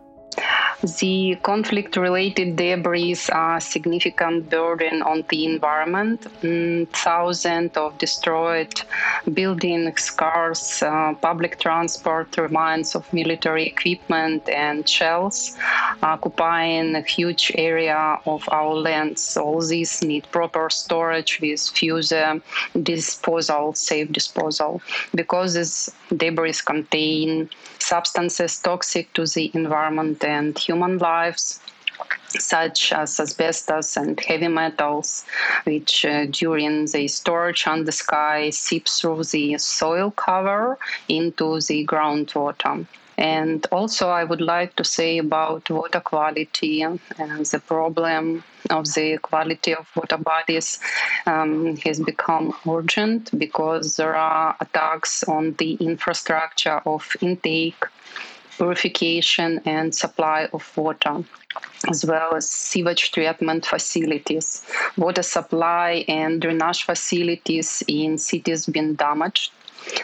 The 0.82 1.38
conflict 1.42 1.96
related 1.96 2.56
debris 2.56 3.16
are 3.32 3.56
a 3.56 3.60
significant 3.60 4.50
burden 4.50 5.02
on 5.02 5.24
the 5.28 5.46
environment. 5.46 6.26
Mm, 6.42 6.88
thousands 6.88 7.76
of 7.76 7.96
destroyed 7.98 8.74
buildings, 9.32 10.10
cars, 10.10 10.82
uh, 10.82 11.14
public 11.14 11.58
transport, 11.60 12.36
remains 12.36 12.94
of 12.94 13.10
military 13.12 13.66
equipment 13.66 14.48
and 14.48 14.86
shells 14.88 15.56
occupying 16.02 16.94
a 16.94 17.00
huge 17.00 17.52
area 17.54 18.18
of 18.26 18.46
our 18.52 18.74
lands. 18.74 19.36
All 19.36 19.62
these 19.62 20.02
need 20.02 20.26
proper 20.30 20.68
storage 20.68 21.40
with 21.40 21.60
further 21.78 22.42
disposal, 22.82 23.74
safe 23.74 24.12
disposal, 24.12 24.82
because 25.14 25.54
these 25.54 25.90
debris 26.14 26.60
contain 26.64 27.48
substances 27.78 28.58
toxic 28.58 29.12
to 29.12 29.26
the 29.26 29.50
environment 29.54 30.22
and 30.24 30.58
human 30.58 30.98
lives 30.98 31.60
such 32.28 32.92
as 32.92 33.18
asbestos 33.18 33.96
and 33.96 34.20
heavy 34.20 34.48
metals, 34.48 35.24
which 35.64 36.04
uh, 36.04 36.26
during 36.26 36.84
the 36.86 37.08
storage 37.08 37.66
on 37.66 37.84
the 37.84 37.92
sky 37.92 38.50
seep 38.50 38.86
through 38.88 39.24
the 39.24 39.56
soil 39.58 40.10
cover 40.10 40.78
into 41.08 41.60
the 41.60 41.86
groundwater. 41.86 42.86
And 43.18 43.66
also, 43.72 44.08
I 44.08 44.24
would 44.24 44.42
like 44.42 44.76
to 44.76 44.84
say 44.84 45.18
about 45.18 45.70
water 45.70 46.00
quality 46.00 46.82
and 46.82 47.00
the 47.16 47.62
problem 47.66 48.44
of 48.68 48.92
the 48.94 49.18
quality 49.18 49.74
of 49.74 49.88
water 49.96 50.18
bodies 50.18 50.80
um, 51.26 51.76
has 51.78 51.98
become 52.00 52.54
urgent 52.68 53.36
because 53.38 53.96
there 53.96 54.14
are 54.14 54.56
attacks 54.60 55.24
on 55.24 55.54
the 55.54 55.74
infrastructure 55.74 56.82
of 56.84 57.16
intake, 57.22 57.82
purification, 58.58 59.60
and 59.64 59.94
supply 59.94 60.48
of 60.52 60.76
water 60.76 61.24
as 61.88 62.04
well 62.04 62.34
as 62.34 62.48
sewage 62.48 63.12
treatment 63.12 63.64
facilities. 63.64 64.62
Water 64.96 65.22
supply 65.22 66.04
and 66.08 66.42
drainage 66.42 66.82
facilities 66.84 67.82
in 67.88 68.18
cities 68.18 68.66
been 68.66 68.94
damaged. 68.94 69.52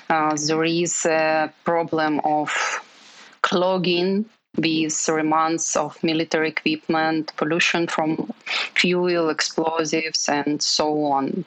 Uh, 0.09 0.37
there 0.47 0.65
is 0.65 1.05
a 1.07 1.53
problem 1.65 2.21
of 2.25 2.51
clogging 3.43 4.25
with 4.57 5.09
remnants 5.09 5.77
of 5.77 6.03
military 6.03 6.51
equipment, 6.51 7.33
pollution 7.37 7.87
from 7.87 8.31
fuel, 8.75 9.31
explosives, 9.31 10.29
and 10.29 10.63
so 10.63 11.05
on. 11.05 11.45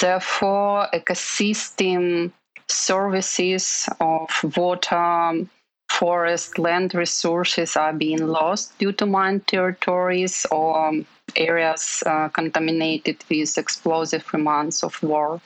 Therefore, 0.00 0.88
ecosystem 0.92 2.32
services 2.68 3.88
of 4.00 4.28
water, 4.56 5.46
forest, 5.88 6.58
land 6.58 6.94
resources 6.94 7.76
are 7.76 7.92
being 7.92 8.26
lost 8.26 8.78
due 8.78 8.92
to 8.92 9.06
mine 9.06 9.40
territories 9.40 10.46
or 10.50 10.92
areas 11.34 12.02
uh, 12.06 12.28
contaminated 12.28 13.24
with 13.28 13.58
explosive 13.58 14.24
remnants 14.32 14.84
of 14.84 15.02
war. 15.02 15.40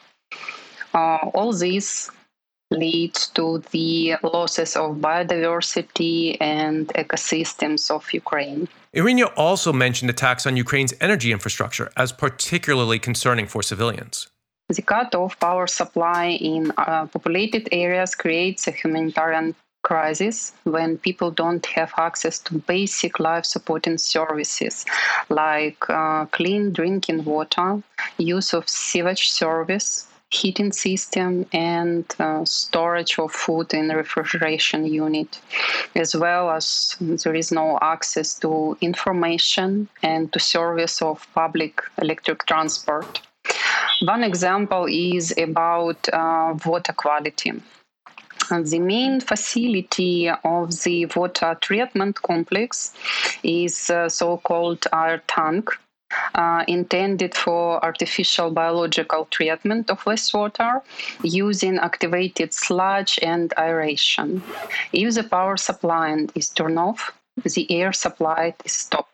Uh, 0.95 1.31
all 1.33 1.53
these 1.53 2.11
leads 2.73 3.29
to 3.29 3.63
the 3.71 4.17
losses 4.23 4.77
of 4.77 4.97
biodiversity 4.97 6.37
and 6.41 6.89
ecosystems 6.89 7.91
of 7.91 8.13
Ukraine. 8.13 8.69
Iryna 8.95 9.33
also 9.37 9.73
mentioned 9.73 10.11
attacks 10.11 10.47
on 10.47 10.57
Ukraine's 10.57 10.95
energy 11.01 11.33
infrastructure 11.33 11.91
as 11.97 12.13
particularly 12.13 12.99
concerning 12.99 13.47
for 13.47 13.63
civilians. 13.63 14.29
The 14.69 14.83
cut 14.83 15.15
off 15.15 15.39
power 15.39 15.67
supply 15.67 16.27
in 16.53 16.73
uh, 16.77 17.07
populated 17.07 17.69
areas 17.73 18.15
creates 18.15 18.67
a 18.67 18.71
humanitarian 18.71 19.55
crisis 19.83 20.53
when 20.65 20.97
people 20.97 21.31
don't 21.31 21.67
have 21.67 21.93
access 21.97 22.39
to 22.39 22.59
basic 22.59 23.19
life 23.19 23.45
supporting 23.45 23.99
services 23.99 24.85
like 25.29 25.79
uh, 25.91 26.25
clean 26.27 26.73
drinking 26.73 27.25
water, 27.25 27.83
use 28.19 28.55
of 28.55 28.69
sewage 28.69 29.31
service, 29.31 30.07
heating 30.33 30.73
system 30.73 31.47
and 31.53 32.05
uh, 32.19 32.45
storage 32.45 33.19
of 33.19 33.31
food 33.31 33.75
in 33.75 33.89
refrigeration 33.89 34.87
unit 34.87 35.41
as 35.95 36.17
well 36.17 36.51
as 36.51 36.97
there 37.01 37.35
is 37.35 37.53
no 37.53 37.79
access 37.83 38.39
to 38.39 38.77
information 38.81 39.89
and 40.03 40.33
to 40.33 40.41
service 40.41 41.03
of 41.03 41.27
public 41.35 41.83
electric 42.01 42.47
transport. 42.47 43.21
One 44.01 44.25
example 44.25 44.87
is 44.89 45.35
about 45.37 46.09
uh, 46.13 46.55
water 46.65 46.93
quality. 46.93 47.53
The 48.51 48.79
main 48.81 49.21
facility 49.21 50.29
of 50.29 50.83
the 50.83 51.07
water 51.07 51.57
treatment 51.61 52.21
complex 52.23 52.95
is 53.43 53.89
uh, 53.89 54.09
so-called 54.09 54.87
air 54.93 55.23
tank 55.27 55.71
uh, 56.35 56.65
intended 56.67 57.35
for 57.35 57.85
artificial 57.85 58.51
biological 58.51 59.27
treatment 59.27 59.91
of 59.91 60.03
wastewater 60.05 60.81
using 61.23 61.79
activated 61.79 62.53
sludge 62.53 63.19
and 63.23 63.53
aeration. 63.59 64.43
If 64.93 65.15
the 65.15 65.25
power 65.25 65.57
supply 65.57 66.27
is 66.35 66.49
turned 66.51 66.79
off, 66.79 67.13
the 67.37 67.67
air 67.71 67.93
supply 67.93 68.55
is 68.65 68.73
stopped, 68.73 69.12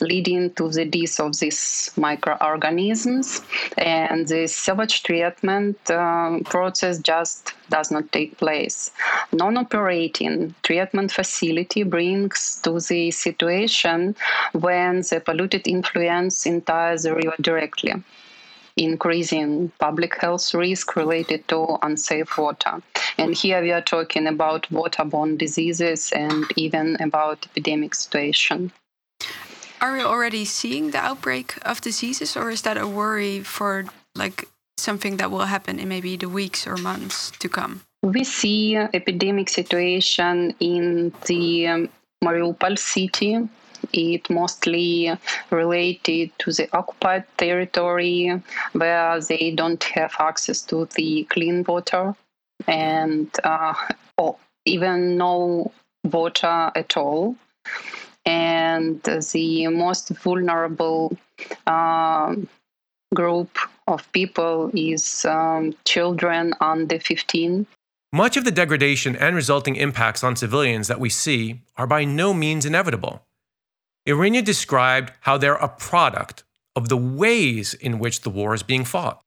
leading 0.00 0.52
to 0.54 0.68
the 0.68 0.84
death 0.84 1.20
of 1.20 1.38
these 1.38 1.90
microorganisms, 1.96 3.42
and 3.78 4.28
the 4.28 4.46
sewage 4.46 5.02
treatment 5.02 5.78
uh, 5.90 6.38
process 6.44 6.98
just 6.98 7.54
does 7.70 7.90
not 7.90 8.10
take 8.12 8.36
place. 8.38 8.90
Non-operating 9.32 10.54
treatment 10.62 11.12
facility 11.12 11.82
brings 11.82 12.60
to 12.62 12.80
the 12.80 13.10
situation 13.10 14.14
when 14.52 15.00
the 15.00 15.22
polluted 15.24 15.66
influence 15.66 16.46
enters 16.46 17.02
the 17.02 17.14
river 17.14 17.34
directly 17.40 17.94
increasing 18.76 19.70
public 19.78 20.20
health 20.20 20.52
risk 20.54 20.96
related 20.96 21.46
to 21.48 21.78
unsafe 21.82 22.36
water. 22.36 22.82
And 23.18 23.34
here 23.34 23.62
we 23.62 23.70
are 23.70 23.80
talking 23.80 24.26
about 24.26 24.68
waterborne 24.70 25.38
diseases 25.38 26.12
and 26.12 26.44
even 26.56 26.96
about 27.00 27.46
epidemic 27.46 27.94
situation. 27.94 28.72
Are 29.84 29.92
we 29.92 30.02
already 30.02 30.46
seeing 30.46 30.92
the 30.92 30.98
outbreak 30.98 31.58
of 31.60 31.82
diseases, 31.82 32.38
or 32.38 32.50
is 32.50 32.62
that 32.62 32.78
a 32.78 32.88
worry 32.88 33.40
for 33.40 33.84
like 34.14 34.48
something 34.78 35.18
that 35.18 35.30
will 35.30 35.44
happen 35.44 35.78
in 35.78 35.88
maybe 35.90 36.16
the 36.16 36.30
weeks 36.30 36.66
or 36.66 36.78
months 36.78 37.30
to 37.32 37.50
come? 37.50 37.82
We 38.02 38.24
see 38.24 38.76
epidemic 38.76 39.50
situation 39.50 40.54
in 40.58 41.12
the 41.26 41.66
um, 41.66 41.88
Mariupol 42.24 42.78
city 42.78 43.46
it 43.92 44.30
mostly 44.30 45.12
related 45.50 46.30
to 46.38 46.52
the 46.52 46.66
occupied 46.72 47.24
territory 47.36 48.40
where 48.72 49.20
they 49.20 49.50
don't 49.50 49.84
have 49.84 50.16
access 50.18 50.62
to 50.62 50.88
the 50.96 51.24
clean 51.24 51.62
water 51.62 52.14
and 52.66 53.28
uh, 53.44 53.74
or 54.16 54.36
even 54.64 55.18
no 55.18 55.70
water 56.04 56.72
at 56.74 56.96
all. 56.96 57.36
And 58.26 59.02
the 59.02 59.68
most 59.68 60.08
vulnerable 60.08 61.16
uh, 61.66 62.34
group 63.14 63.56
of 63.86 64.10
people 64.12 64.70
is 64.74 65.24
um, 65.24 65.74
children 65.84 66.54
under 66.60 66.98
15. 66.98 67.66
Much 68.12 68.36
of 68.36 68.44
the 68.44 68.50
degradation 68.50 69.16
and 69.16 69.34
resulting 69.34 69.76
impacts 69.76 70.22
on 70.22 70.36
civilians 70.36 70.88
that 70.88 71.00
we 71.00 71.10
see 71.10 71.60
are 71.76 71.86
by 71.86 72.04
no 72.04 72.32
means 72.32 72.64
inevitable. 72.64 73.22
Iryna 74.06 74.44
described 74.44 75.12
how 75.20 75.36
they're 75.36 75.54
a 75.54 75.68
product 75.68 76.44
of 76.76 76.88
the 76.88 76.96
ways 76.96 77.74
in 77.74 77.98
which 77.98 78.20
the 78.20 78.30
war 78.30 78.54
is 78.54 78.62
being 78.62 78.84
fought. 78.84 79.20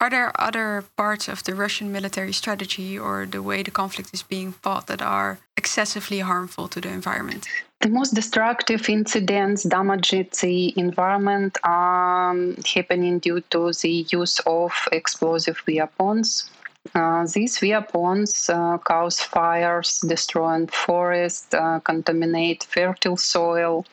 Are 0.00 0.10
there 0.10 0.38
other 0.38 0.84
parts 0.96 1.28
of 1.28 1.44
the 1.44 1.54
Russian 1.54 1.90
military 1.92 2.32
strategy 2.32 2.98
or 2.98 3.26
the 3.26 3.42
way 3.42 3.62
the 3.62 3.70
conflict 3.70 4.10
is 4.12 4.22
being 4.22 4.52
fought 4.52 4.86
that 4.88 5.00
are 5.00 5.38
excessively 5.56 6.18
harmful 6.18 6.68
to 6.68 6.80
the 6.80 6.90
environment? 6.90 7.46
The 7.84 7.90
most 7.90 8.14
destructive 8.14 8.88
incidents 8.88 9.64
damaging 9.64 10.30
the 10.40 10.72
environment 10.78 11.58
are 11.64 12.34
happening 12.64 13.18
due 13.18 13.42
to 13.50 13.72
the 13.72 14.06
use 14.08 14.40
of 14.46 14.72
explosive 14.90 15.62
weapons. 15.68 16.48
Uh, 16.94 17.26
these 17.34 17.60
weapons 17.60 18.48
uh, 18.48 18.78
cause 18.78 19.20
fires, 19.20 20.00
destroy 20.00 20.64
forests, 20.68 21.52
uh, 21.52 21.80
contaminate 21.80 22.64
fertile 22.64 23.18
soil, 23.18 23.84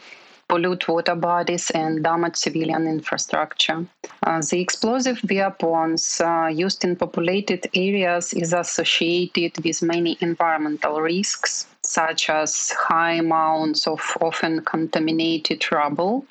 pollute 0.51 0.85
water 0.89 1.15
bodies 1.15 1.71
and 1.71 2.03
damage 2.03 2.35
civilian 2.35 2.85
infrastructure. 2.85 3.85
Uh, 4.23 4.41
the 4.49 4.59
explosive 4.59 5.17
weapons 5.29 6.19
uh, 6.19 6.49
used 6.51 6.83
in 6.83 6.93
populated 6.97 7.65
areas 7.73 8.33
is 8.33 8.51
associated 8.51 9.53
with 9.63 9.81
many 9.81 10.17
environmental 10.19 10.99
risks, 10.99 11.67
such 11.83 12.29
as 12.29 12.71
high 12.71 13.13
amounts 13.13 13.87
of 13.87 14.01
often 14.19 14.59
contaminated 14.65 15.71
rubble. 15.71 16.25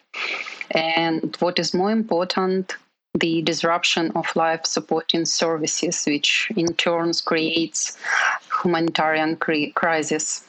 And 0.72 1.34
what 1.40 1.58
is 1.58 1.72
more 1.72 1.90
important, 1.90 2.76
the 3.14 3.40
disruption 3.40 4.12
of 4.14 4.36
life 4.36 4.66
supporting 4.66 5.24
services, 5.24 6.04
which 6.06 6.52
in 6.56 6.74
turn 6.74 7.12
creates 7.24 7.96
humanitarian 8.62 9.36
crisis, 9.36 10.44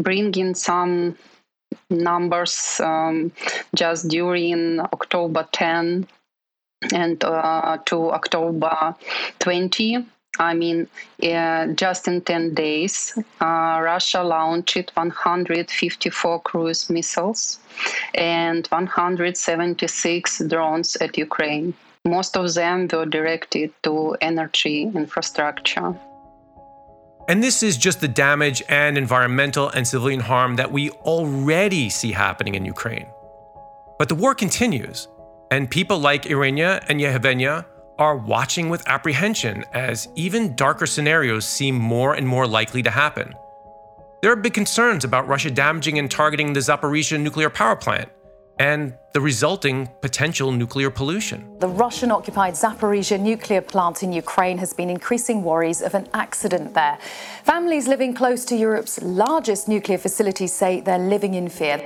bringing 0.00 0.56
some 0.56 1.16
numbers 1.90 2.80
um, 2.82 3.32
just 3.74 4.08
during 4.08 4.80
October 4.80 5.48
10 5.52 6.06
and 6.92 7.24
uh, 7.24 7.78
to 7.86 8.10
October 8.12 8.94
20. 9.38 10.06
I 10.38 10.54
mean, 10.54 10.88
uh, 11.22 11.66
just 11.68 12.08
in 12.08 12.22
10 12.22 12.54
days, 12.54 13.18
uh, 13.40 13.80
Russia 13.82 14.22
launched 14.22 14.90
154 14.94 16.40
cruise 16.40 16.88
missiles 16.88 17.58
and 18.14 18.66
176 18.68 20.42
drones 20.48 20.96
at 20.96 21.18
Ukraine. 21.18 21.74
Most 22.06 22.36
of 22.36 22.54
them 22.54 22.88
were 22.90 23.06
directed 23.06 23.72
to 23.82 24.16
energy 24.22 24.82
infrastructure. 24.94 25.94
And 27.28 27.42
this 27.42 27.62
is 27.62 27.76
just 27.76 28.00
the 28.00 28.08
damage 28.08 28.62
and 28.68 28.98
environmental 28.98 29.68
and 29.68 29.86
civilian 29.86 30.20
harm 30.20 30.56
that 30.56 30.72
we 30.72 30.90
already 30.90 31.88
see 31.88 32.12
happening 32.12 32.54
in 32.54 32.64
Ukraine. 32.64 33.06
But 33.98 34.08
the 34.08 34.14
war 34.16 34.34
continues, 34.34 35.08
and 35.50 35.70
people 35.70 35.98
like 35.98 36.24
Iryna 36.24 36.84
and 36.88 37.00
Yevgenia 37.00 37.64
are 37.98 38.16
watching 38.16 38.68
with 38.68 38.88
apprehension 38.88 39.64
as 39.72 40.08
even 40.16 40.56
darker 40.56 40.86
scenarios 40.86 41.46
seem 41.46 41.76
more 41.76 42.14
and 42.14 42.26
more 42.26 42.46
likely 42.46 42.82
to 42.82 42.90
happen. 42.90 43.34
There 44.22 44.32
are 44.32 44.36
big 44.36 44.54
concerns 44.54 45.04
about 45.04 45.28
Russia 45.28 45.50
damaging 45.50 45.98
and 45.98 46.10
targeting 46.10 46.52
the 46.52 46.60
Zaporizhia 46.60 47.20
nuclear 47.20 47.50
power 47.50 47.76
plant, 47.76 48.08
and 48.58 48.94
the 49.12 49.20
resulting 49.20 49.88
potential 50.00 50.52
nuclear 50.52 50.90
pollution. 50.90 51.58
The 51.58 51.68
Russian 51.68 52.10
occupied 52.10 52.54
Zaporizhia 52.54 53.20
nuclear 53.20 53.60
plant 53.60 54.02
in 54.02 54.12
Ukraine 54.12 54.58
has 54.58 54.72
been 54.72 54.90
increasing 54.90 55.42
worries 55.42 55.82
of 55.82 55.94
an 55.94 56.08
accident 56.14 56.74
there. 56.74 56.98
Families 57.44 57.88
living 57.88 58.14
close 58.14 58.44
to 58.46 58.56
Europe's 58.56 59.02
largest 59.02 59.68
nuclear 59.68 59.98
facilities 59.98 60.52
say 60.52 60.80
they're 60.80 60.98
living 60.98 61.34
in 61.34 61.48
fear. 61.48 61.78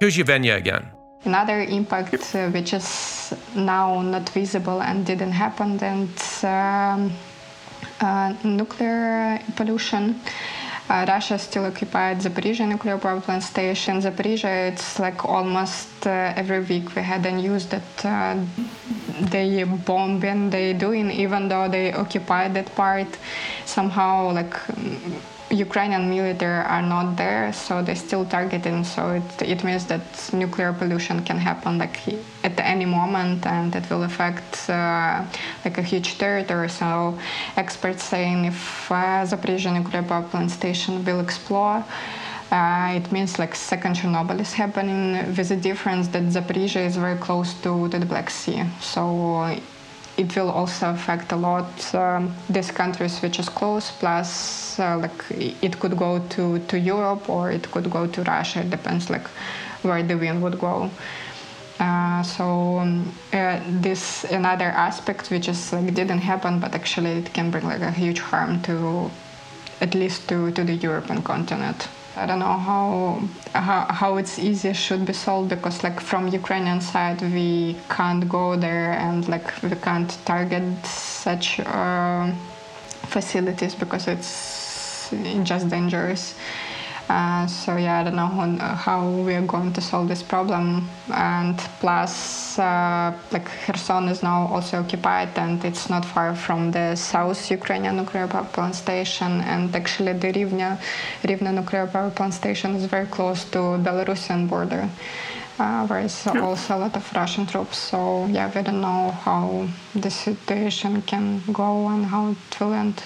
Here's 0.00 0.16
Yevgenia 0.16 0.56
again. 0.56 0.90
Another 1.24 1.62
impact 1.62 2.34
uh, 2.34 2.48
which 2.50 2.72
is 2.72 3.34
now 3.56 4.00
not 4.02 4.28
visible 4.28 4.80
and 4.82 5.04
didn't 5.04 5.32
happen, 5.32 5.82
and 5.82 6.08
um, 6.44 7.12
uh, 8.00 8.32
nuclear 8.44 9.40
pollution. 9.56 10.20
Uh, 10.88 11.04
Russia 11.06 11.38
still 11.38 11.66
occupied 11.66 12.18
Zaporizhia 12.18 12.66
nuclear 12.66 12.96
power 12.96 13.20
plant 13.20 13.42
station. 13.42 14.00
Zaporizhia, 14.00 14.72
it's 14.72 14.98
like 14.98 15.22
almost 15.24 16.06
uh, 16.06 16.32
every 16.34 16.60
week 16.60 16.96
we 16.96 17.02
had 17.02 17.26
a 17.26 17.32
news 17.32 17.66
that 17.66 18.04
uh, 18.06 18.36
they 19.20 19.64
bombing, 19.64 20.48
they 20.48 20.72
doing, 20.72 21.10
even 21.10 21.48
though 21.48 21.68
they 21.68 21.92
occupied 21.92 22.54
that 22.54 22.74
part, 22.74 23.18
somehow 23.66 24.32
like 24.32 24.54
Ukrainian 25.50 26.10
military 26.10 26.62
are 26.64 26.82
not 26.82 27.16
there, 27.16 27.52
so 27.52 27.82
they're 27.82 27.96
still 27.96 28.24
targeting. 28.24 28.84
So 28.84 29.12
it, 29.12 29.42
it 29.42 29.64
means 29.64 29.86
that 29.86 30.02
nuclear 30.32 30.72
pollution 30.72 31.24
can 31.24 31.38
happen 31.38 31.78
like 31.78 31.98
at 32.44 32.58
any 32.60 32.84
moment, 32.84 33.46
and 33.46 33.74
it 33.74 33.88
will 33.90 34.02
affect 34.02 34.68
uh, 34.68 35.24
like 35.64 35.78
a 35.78 35.82
huge 35.82 36.18
territory. 36.18 36.68
So 36.68 37.18
experts 37.56 38.04
saying 38.04 38.44
if 38.44 38.90
uh, 38.90 39.24
Zaporizhia 39.24 39.72
nuclear 39.72 40.02
power 40.02 40.22
plant 40.22 40.50
station 40.50 41.04
will 41.04 41.20
explode. 41.20 41.84
Uh, 42.50 42.94
it 42.96 43.12
means 43.12 43.38
like 43.38 43.54
second 43.54 43.94
Chernobyl 43.94 44.40
is 44.40 44.54
happening 44.54 45.12
with 45.36 45.48
the 45.50 45.56
difference 45.56 46.08
that 46.08 46.22
Zaporizhia 46.22 46.86
is 46.86 46.96
very 46.96 47.18
close 47.18 47.52
to, 47.60 47.88
to 47.90 47.98
the 47.98 48.06
Black 48.06 48.30
Sea. 48.30 48.64
So 48.80 49.54
it 50.18 50.34
will 50.36 50.50
also 50.50 50.90
affect 50.90 51.32
a 51.32 51.36
lot 51.36 51.94
um, 51.94 52.34
these 52.50 52.70
countries 52.70 53.20
which 53.22 53.38
is 53.38 53.48
close. 53.48 53.92
Plus, 53.92 54.78
uh, 54.78 54.98
like 54.98 55.24
it 55.62 55.78
could 55.80 55.96
go 55.96 56.18
to 56.30 56.58
to 56.58 56.78
Europe 56.78 57.30
or 57.30 57.50
it 57.50 57.70
could 57.70 57.88
go 57.90 58.06
to 58.06 58.22
Russia. 58.24 58.60
It 58.60 58.70
depends 58.70 59.08
like 59.08 59.26
where 59.82 60.02
the 60.02 60.16
wind 60.16 60.42
would 60.42 60.58
go. 60.58 60.90
Uh, 61.78 62.22
so 62.24 62.78
um, 62.80 63.14
uh, 63.32 63.60
this 63.80 64.24
another 64.24 64.66
aspect 64.66 65.30
which 65.30 65.48
is 65.48 65.72
like 65.72 65.94
didn't 65.94 66.22
happen, 66.22 66.58
but 66.58 66.74
actually 66.74 67.12
it 67.22 67.32
can 67.32 67.50
bring 67.50 67.64
like 67.64 67.80
a 67.80 67.92
huge 67.92 68.18
harm 68.18 68.60
to 68.62 69.10
at 69.80 69.94
least 69.94 70.28
to, 70.28 70.50
to 70.50 70.64
the 70.64 70.74
European 70.74 71.22
continent. 71.22 71.88
I 72.18 72.26
don't 72.26 72.40
know 72.40 72.58
how, 72.58 73.22
how 73.54 73.86
how 74.00 74.16
it's 74.16 74.38
easy 74.40 74.72
should 74.72 75.06
be 75.06 75.12
solved 75.12 75.50
because 75.50 75.84
like 75.84 76.00
from 76.00 76.26
Ukrainian 76.26 76.80
side 76.80 77.20
we 77.22 77.76
can't 77.88 78.28
go 78.28 78.56
there 78.56 78.92
and 78.92 79.28
like 79.28 79.46
we 79.62 79.76
can't 79.76 80.10
target 80.24 80.84
such 80.84 81.60
uh, 81.60 82.32
facilities 83.14 83.74
because 83.76 84.08
it's 84.08 85.14
just 85.44 85.68
dangerous. 85.68 86.34
Uh, 87.08 87.46
so 87.46 87.76
yeah, 87.76 88.00
I 88.00 88.04
don't 88.04 88.16
know 88.16 88.26
how, 88.26 88.74
how, 88.74 89.08
we 89.08 89.34
are 89.34 89.46
going 89.46 89.72
to 89.72 89.80
solve 89.80 90.08
this 90.08 90.22
problem. 90.22 90.88
And 91.10 91.58
plus, 91.80 92.58
uh, 92.58 93.16
like 93.32 93.46
Kherson 93.64 94.08
is 94.08 94.22
now 94.22 94.46
also 94.48 94.80
occupied, 94.80 95.30
and 95.36 95.64
it's 95.64 95.88
not 95.88 96.04
far 96.04 96.34
from 96.34 96.70
the 96.70 96.96
South 96.96 97.50
Ukrainian 97.50 97.96
nuclear 97.96 98.28
power 98.28 98.44
plant 98.44 98.74
station. 98.74 99.40
And 99.40 99.74
actually, 99.74 100.12
the 100.12 100.32
Rivne, 100.32 100.78
Rivne 101.22 101.54
nuclear 101.54 101.86
power 101.86 102.10
plant 102.10 102.34
station 102.34 102.76
is 102.76 102.84
very 102.84 103.06
close 103.06 103.44
to 103.52 103.58
Belarusian 103.58 104.48
border. 104.48 104.88
Uh, 105.58 105.86
where 105.88 106.00
is 106.00 106.26
also 106.26 106.76
a 106.76 106.78
lot 106.78 106.94
of 106.94 107.12
Russian 107.14 107.44
troops. 107.44 107.78
So 107.78 108.26
yeah, 108.26 108.52
we 108.54 108.62
don't 108.62 108.80
know 108.80 109.10
how 109.10 109.66
the 109.94 110.10
situation 110.10 111.02
can 111.02 111.42
go 111.52 111.88
and 111.88 112.06
how 112.06 112.30
it 112.30 112.60
will 112.60 112.74
end. 112.74 113.02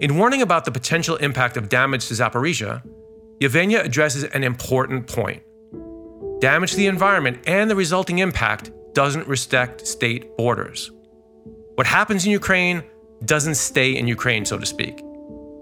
In 0.00 0.16
warning 0.16 0.40
about 0.40 0.64
the 0.64 0.72
potential 0.72 1.16
impact 1.16 1.58
of 1.58 1.68
damage 1.68 2.08
to 2.08 2.14
Zaporizhia, 2.14 2.82
Yevgenia 3.38 3.84
addresses 3.84 4.24
an 4.24 4.42
important 4.42 5.06
point. 5.06 5.42
Damage 6.40 6.70
to 6.70 6.78
the 6.78 6.86
environment 6.86 7.40
and 7.46 7.70
the 7.70 7.76
resulting 7.76 8.20
impact 8.20 8.70
doesn't 8.94 9.28
respect 9.28 9.86
state 9.86 10.34
borders. 10.38 10.90
What 11.74 11.86
happens 11.86 12.24
in 12.24 12.32
Ukraine 12.32 12.82
doesn't 13.26 13.56
stay 13.56 13.94
in 13.94 14.08
Ukraine, 14.08 14.46
so 14.46 14.56
to 14.56 14.64
speak. 14.64 15.02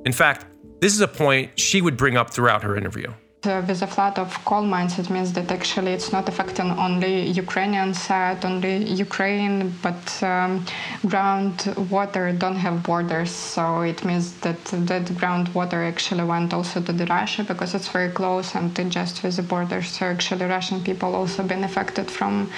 In 0.04 0.12
fact, 0.12 0.46
this 0.80 0.94
is 0.94 1.00
a 1.00 1.08
point 1.08 1.58
she 1.58 1.82
would 1.82 1.96
bring 1.96 2.16
up 2.16 2.30
throughout 2.30 2.62
her 2.62 2.76
interview. 2.76 3.12
Uh, 3.44 3.62
with 3.68 3.82
a 3.82 3.86
flood 3.86 4.18
of 4.18 4.44
coal 4.44 4.62
mines, 4.62 4.98
it 4.98 5.08
means 5.10 5.32
that 5.32 5.48
actually 5.52 5.92
it's 5.92 6.10
not 6.10 6.28
affecting 6.28 6.72
only 6.72 7.28
Ukrainian 7.28 7.94
side, 7.94 8.44
only 8.44 8.84
Ukraine, 8.84 9.72
but 9.80 10.22
um, 10.24 10.66
groundwater 11.06 12.36
don't 12.36 12.56
have 12.56 12.82
borders. 12.82 13.30
So 13.30 13.82
it 13.82 14.04
means 14.04 14.34
that 14.40 14.64
that 14.64 15.04
groundwater 15.20 15.86
actually 15.86 16.24
went 16.24 16.52
also 16.52 16.80
to 16.80 16.92
the 16.92 17.06
Russia 17.06 17.44
because 17.44 17.76
it's 17.76 17.86
very 17.86 18.10
close 18.10 18.56
and 18.56 18.74
just 18.90 19.22
with 19.22 19.36
the 19.36 19.44
borders. 19.44 19.86
So 19.86 20.06
actually, 20.06 20.46
Russian 20.46 20.82
people 20.82 21.14
also 21.14 21.44
been 21.44 21.62
affected 21.62 22.10
from 22.10 22.50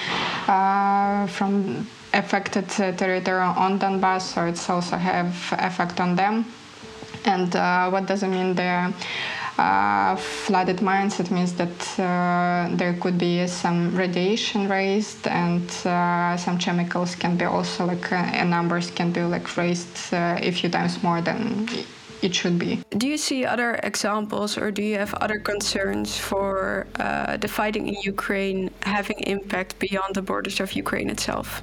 uh, 0.49 1.27
from 1.27 1.87
affected 2.15 2.71
territory 2.71 3.43
on 3.43 3.79
Donbass. 3.79 4.23
So 4.23 4.47
it's 4.47 4.71
also 4.71 4.97
have 4.97 5.35
effect 5.59 6.01
on 6.01 6.17
them. 6.17 6.47
And 7.27 7.55
uh, 7.55 7.91
what 7.91 8.07
does 8.07 8.23
it 8.23 8.29
mean 8.29 8.55
there? 8.55 8.95
Flooded 10.17 10.81
mines, 10.83 11.21
it 11.21 11.31
means 11.31 11.53
that 11.55 11.99
uh, 11.99 12.69
there 12.77 12.95
could 12.95 13.19
be 13.19 13.47
some 13.47 13.97
radiation 13.97 14.69
raised 14.69 15.27
and 15.27 15.69
uh, 15.85 16.37
some 16.37 16.59
chemicals 16.59 17.15
can 17.15 17.37
be 17.37 17.45
also 17.45 17.87
like, 17.87 18.13
uh, 18.13 18.45
numbers 18.45 18.91
can 18.91 19.13
be 19.13 19.23
like 19.23 19.57
raised 19.57 20.13
uh, 20.13 20.39
a 20.41 20.51
few 20.51 20.69
times 20.69 21.03
more 21.03 21.21
than 21.21 21.69
it 22.23 22.35
should 22.35 22.59
be. 22.59 22.83
Do 22.91 23.09
you 23.09 23.17
see 23.17 23.45
other 23.45 23.81
examples 23.83 24.59
or 24.59 24.71
do 24.71 24.83
you 24.83 24.99
have 24.99 25.15
other 25.15 25.39
concerns 25.39 26.19
for 26.19 26.87
uh, 26.97 27.37
the 27.37 27.49
fighting 27.49 27.89
in 27.89 27.97
Ukraine 28.03 28.71
having 28.83 29.21
impact 29.21 29.79
beyond 29.79 30.15
the 30.15 30.23
borders 30.23 30.61
of 30.61 30.73
Ukraine 30.73 31.11
itself? 31.11 31.63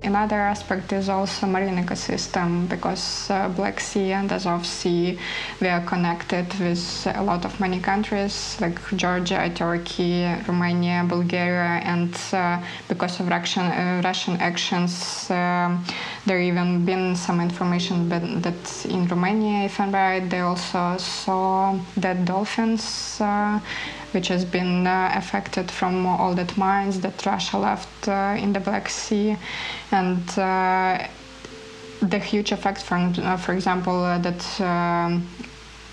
Another 0.00 0.36
aspect 0.36 0.92
is 0.92 1.08
also 1.08 1.46
marine 1.48 1.76
ecosystem 1.84 2.68
because 2.68 3.28
uh, 3.30 3.48
Black 3.48 3.80
Sea 3.80 4.12
and 4.12 4.30
Azov 4.30 4.64
Sea 4.64 5.18
we 5.60 5.66
are 5.66 5.80
connected 5.80 6.46
with 6.60 7.06
a 7.16 7.22
lot 7.22 7.44
of 7.44 7.58
many 7.58 7.80
countries 7.80 8.56
like 8.60 8.78
Georgia, 8.94 9.50
Turkey, 9.52 10.24
Romania, 10.46 11.04
Bulgaria, 11.04 11.82
and 11.82 12.14
uh, 12.32 12.62
because 12.88 13.18
of 13.18 13.28
Russian 13.28 13.64
uh, 13.64 14.00
Russian 14.04 14.36
actions, 14.36 15.28
um, 15.30 15.84
there 16.28 16.40
even 16.40 16.84
been 16.84 17.16
some 17.16 17.40
information 17.40 18.08
that 18.10 18.86
in 18.86 19.08
Romania, 19.08 19.64
if 19.64 19.80
I'm 19.80 19.92
right, 19.92 20.28
they 20.30 20.40
also 20.40 20.96
saw 20.98 21.78
dead 21.98 22.24
dolphins 22.24 23.18
uh, 23.20 23.58
which 24.12 24.28
has 24.28 24.44
been 24.44 24.86
uh, 24.86 25.12
affected 25.14 25.70
from 25.70 26.06
all 26.06 26.34
that 26.34 26.56
mines 26.56 27.00
that 27.00 27.26
Russia 27.26 27.58
left 27.58 28.08
uh, 28.08 28.36
in 28.38 28.52
the 28.52 28.60
Black 28.60 28.88
Sea, 28.88 29.36
and 29.90 30.22
uh, 30.38 31.06
the 32.00 32.18
huge 32.18 32.52
effect 32.52 32.82
from, 32.82 33.14
for 33.38 33.52
example, 33.52 34.02
that. 34.02 34.42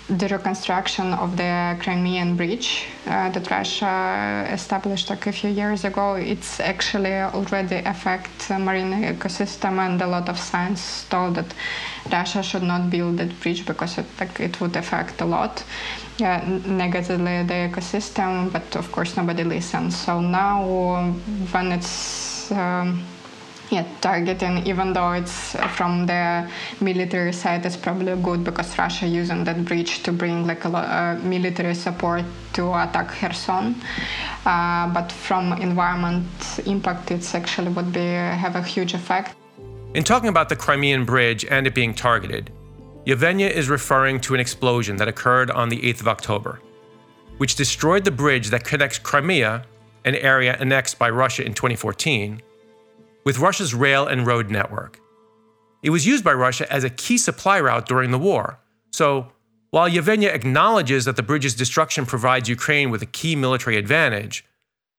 The 0.08 0.28
reconstruction 0.28 1.12
of 1.14 1.36
the 1.36 1.76
Crimean 1.80 2.36
bridge 2.36 2.86
uh, 3.06 3.28
that 3.30 3.50
Russia 3.50 4.46
established 4.52 5.10
like 5.10 5.26
a 5.26 5.32
few 5.32 5.50
years 5.50 5.84
ago, 5.84 6.14
it's 6.14 6.60
actually 6.60 7.12
already 7.12 7.76
affect 7.84 8.48
the 8.48 8.56
marine 8.56 8.92
ecosystem, 8.92 9.78
and 9.78 10.00
a 10.00 10.06
lot 10.06 10.28
of 10.28 10.38
science 10.38 11.06
told 11.10 11.34
that 11.34 11.52
Russia 12.12 12.40
should 12.40 12.62
not 12.62 12.88
build 12.88 13.18
that 13.18 13.40
bridge 13.40 13.66
because 13.66 13.98
it, 13.98 14.06
like, 14.20 14.38
it 14.38 14.60
would 14.60 14.76
affect 14.76 15.20
a 15.20 15.24
lot 15.24 15.64
yeah, 16.18 16.42
negatively 16.66 17.42
the 17.42 17.68
ecosystem, 17.68 18.52
but 18.52 18.76
of 18.76 18.90
course 18.92 19.16
nobody 19.16 19.42
listens. 19.42 19.96
So 19.96 20.20
now 20.20 21.12
when 21.50 21.72
it's 21.72 22.50
um, 22.52 23.04
yeah, 23.70 23.84
targeting, 24.00 24.66
even 24.66 24.92
though 24.92 25.12
it's 25.12 25.56
from 25.76 26.06
the 26.06 26.48
military 26.80 27.32
side, 27.32 27.66
it's 27.66 27.76
probably 27.76 28.14
good 28.22 28.44
because 28.44 28.78
Russia 28.78 29.06
using 29.06 29.44
that 29.44 29.64
bridge 29.64 30.02
to 30.04 30.12
bring 30.12 30.46
like 30.46 30.64
a 30.64 30.68
uh, 30.68 31.18
military 31.22 31.74
support 31.74 32.24
to 32.52 32.72
attack 32.74 33.08
Kherson. 33.08 33.74
Uh, 34.44 34.92
but 34.92 35.10
from 35.10 35.52
environment 35.54 36.26
impact, 36.66 37.10
it's 37.10 37.34
actually 37.34 37.70
would 37.70 37.92
be 37.92 38.06
have 38.06 38.54
a 38.54 38.62
huge 38.62 38.94
effect. 38.94 39.34
In 39.94 40.04
talking 40.04 40.28
about 40.28 40.48
the 40.48 40.56
Crimean 40.56 41.04
bridge 41.04 41.44
and 41.44 41.66
it 41.66 41.74
being 41.74 41.94
targeted, 41.94 42.52
Yevgenia 43.06 43.50
is 43.50 43.68
referring 43.68 44.20
to 44.20 44.34
an 44.34 44.40
explosion 44.40 44.96
that 44.96 45.08
occurred 45.08 45.50
on 45.50 45.68
the 45.68 45.80
8th 45.80 46.00
of 46.00 46.08
October, 46.08 46.60
which 47.38 47.54
destroyed 47.54 48.04
the 48.04 48.10
bridge 48.10 48.50
that 48.50 48.64
connects 48.64 48.98
Crimea, 48.98 49.64
an 50.04 50.14
area 50.16 50.56
annexed 50.60 50.98
by 50.98 51.10
Russia 51.10 51.44
in 51.44 51.54
2014, 51.54 52.42
with 53.26 53.40
Russia's 53.40 53.74
rail 53.74 54.06
and 54.06 54.24
road 54.24 54.50
network. 54.50 55.00
It 55.82 55.90
was 55.90 56.06
used 56.06 56.22
by 56.22 56.32
Russia 56.32 56.72
as 56.72 56.84
a 56.84 56.90
key 56.90 57.18
supply 57.18 57.60
route 57.60 57.86
during 57.86 58.12
the 58.12 58.18
war. 58.18 58.60
So, 58.92 59.32
while 59.70 59.90
Yevgenia 59.90 60.32
acknowledges 60.32 61.04
that 61.04 61.16
the 61.16 61.24
bridge's 61.24 61.56
destruction 61.56 62.06
provides 62.06 62.48
Ukraine 62.48 62.88
with 62.88 63.02
a 63.02 63.06
key 63.06 63.34
military 63.34 63.76
advantage, 63.76 64.44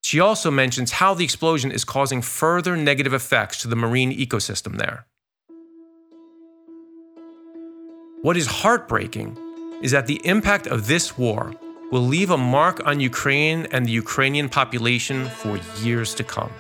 she 0.04 0.20
also 0.20 0.52
mentions 0.52 0.92
how 0.92 1.14
the 1.14 1.24
explosion 1.24 1.72
is 1.72 1.86
causing 1.86 2.22
further 2.22 2.76
negative 2.76 3.14
effects 3.14 3.62
to 3.62 3.70
the 3.70 3.78
marine 3.78 4.12
ecosystem 4.12 4.78
there. 4.78 5.08
What 8.24 8.36
is 8.36 8.48
heartbreaking 8.48 9.38
is 9.82 9.92
that 9.92 10.06
the 10.06 10.20
impact 10.26 10.68
of 10.68 10.88
this 10.88 11.18
war 11.18 11.54
will 11.92 12.02
leave 12.02 12.30
a 12.30 12.38
mark 12.38 12.86
on 12.86 13.00
Ukraine 13.00 13.68
and 13.72 13.86
the 13.86 13.92
Ukrainian 13.92 14.50
population 14.50 15.30
for 15.30 15.58
years 15.82 16.14
to 16.16 16.26
come. 16.26 16.52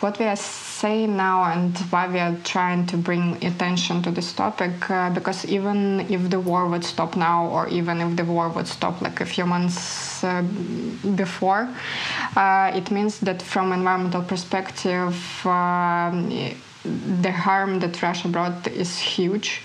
What 0.00 0.18
we 0.18 0.26
are 0.26 0.36
saying 0.36 1.16
now 1.16 1.44
and 1.44 1.74
why 1.88 2.06
we 2.06 2.18
are 2.18 2.36
trying 2.44 2.86
to 2.88 2.98
bring 2.98 3.42
attention 3.42 4.02
to 4.02 4.10
this 4.10 4.30
topic, 4.34 4.90
uh, 4.90 5.08
because 5.08 5.46
even 5.46 6.00
if 6.10 6.28
the 6.28 6.38
war 6.38 6.68
would 6.68 6.84
stop 6.84 7.16
now, 7.16 7.46
or 7.46 7.66
even 7.68 8.02
if 8.02 8.14
the 8.14 8.24
war 8.26 8.50
would 8.50 8.68
stop 8.68 9.00
like 9.00 9.22
a 9.22 9.24
few 9.24 9.46
months 9.46 10.22
uh, 10.22 10.42
before, 11.14 11.66
uh, 12.36 12.72
it 12.74 12.90
means 12.90 13.20
that 13.20 13.40
from 13.40 13.72
environmental 13.72 14.22
perspective, 14.22 15.16
um, 15.46 16.28
the 17.22 17.32
harm 17.32 17.80
that 17.80 18.02
Russia 18.02 18.28
brought 18.28 18.66
is 18.66 18.98
huge. 18.98 19.62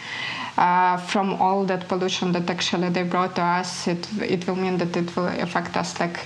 Uh, 0.58 0.96
from 0.96 1.42
all 1.42 1.66
that 1.66 1.90
pollution 1.90 2.32
that 2.32 2.50
actually 2.50 2.88
they 2.90 3.04
brought 3.04 3.36
to 3.36 3.42
us, 3.42 3.88
it 3.88 4.08
it 4.22 4.48
will 4.48 4.56
mean 4.56 4.78
that 4.78 4.96
it 4.96 5.14
will 5.16 5.28
affect 5.28 5.76
us 5.76 6.00
like 6.00 6.26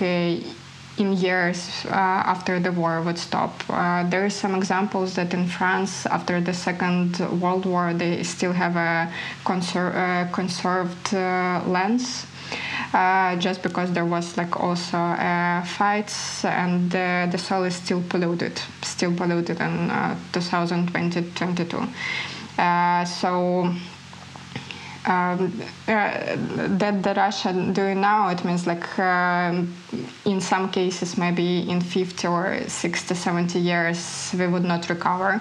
in 0.98 1.12
years 1.12 1.84
uh, 1.86 1.90
after 1.90 2.58
the 2.58 2.72
war 2.72 3.02
would 3.02 3.18
stop. 3.18 3.62
Uh, 3.68 4.08
there 4.08 4.24
are 4.24 4.30
some 4.30 4.54
examples 4.54 5.14
that 5.14 5.34
in 5.34 5.46
France, 5.46 6.06
after 6.06 6.40
the 6.40 6.54
Second 6.54 7.18
World 7.40 7.66
War, 7.66 7.92
they 7.92 8.22
still 8.22 8.52
have 8.52 8.76
a 8.76 9.12
conser- 9.44 9.94
uh, 9.94 10.26
conserved 10.32 11.12
lands. 11.12 12.26
uh, 12.94 13.36
just 13.36 13.62
because 13.62 13.92
there 13.92 14.04
was 14.04 14.36
like 14.36 14.60
also 14.60 14.96
uh, 14.96 15.62
fights 15.64 16.44
and 16.44 16.90
the 16.90 17.36
soil 17.36 17.64
is 17.64 17.74
still 17.74 18.02
polluted, 18.08 18.60
still 18.82 19.12
polluted 19.14 19.60
in 19.60 19.90
2020-22. 20.32 21.88
so 23.06 23.74
um, 25.06 25.52
uh, 25.86 26.36
that 26.78 27.02
the 27.02 27.14
Russia 27.14 27.52
doing 27.72 28.00
now, 28.00 28.28
it 28.28 28.44
means 28.44 28.66
like 28.66 28.98
um, 28.98 29.72
in 30.24 30.40
some 30.40 30.70
cases, 30.70 31.16
maybe 31.16 31.68
in 31.70 31.80
50 31.80 32.26
or 32.26 32.58
60, 32.66 33.14
70 33.14 33.58
years, 33.58 34.34
we 34.36 34.46
would 34.46 34.64
not 34.64 34.88
recover. 34.88 35.40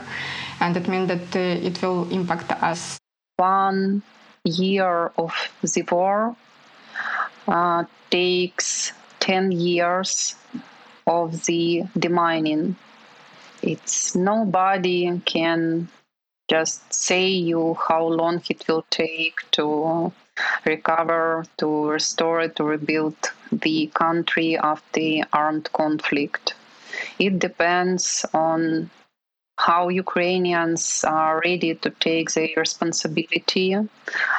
And 0.59 0.77
it 0.77 0.87
means 0.87 1.07
that 1.07 1.35
uh, 1.35 1.67
it 1.67 1.81
will 1.81 2.09
impact 2.11 2.51
us. 2.63 2.99
One 3.37 4.03
year 4.43 5.11
of 5.17 5.33
the 5.61 5.81
war 5.91 6.35
uh, 7.47 7.83
takes 8.11 8.93
10 9.19 9.51
years 9.51 10.35
of 11.07 11.43
the 11.45 11.83
demining. 11.97 12.75
It's 13.61 14.15
nobody 14.15 15.19
can 15.25 15.89
just 16.47 16.93
say 16.93 17.27
you 17.27 17.75
how 17.87 18.05
long 18.05 18.41
it 18.49 18.67
will 18.67 18.85
take 18.89 19.39
to 19.51 20.11
recover, 20.65 21.45
to 21.57 21.89
restore, 21.89 22.47
to 22.47 22.63
rebuild 22.63 23.15
the 23.51 23.87
country 23.93 24.57
after 24.57 25.21
armed 25.33 25.71
conflict. 25.73 26.53
It 27.19 27.39
depends 27.39 28.25
on 28.33 28.89
how 29.57 29.87
Ukrainians 29.87 31.03
are 31.07 31.41
ready 31.43 31.75
to 31.75 31.89
take 31.89 32.31
their 32.33 32.49
responsibility. 32.57 33.75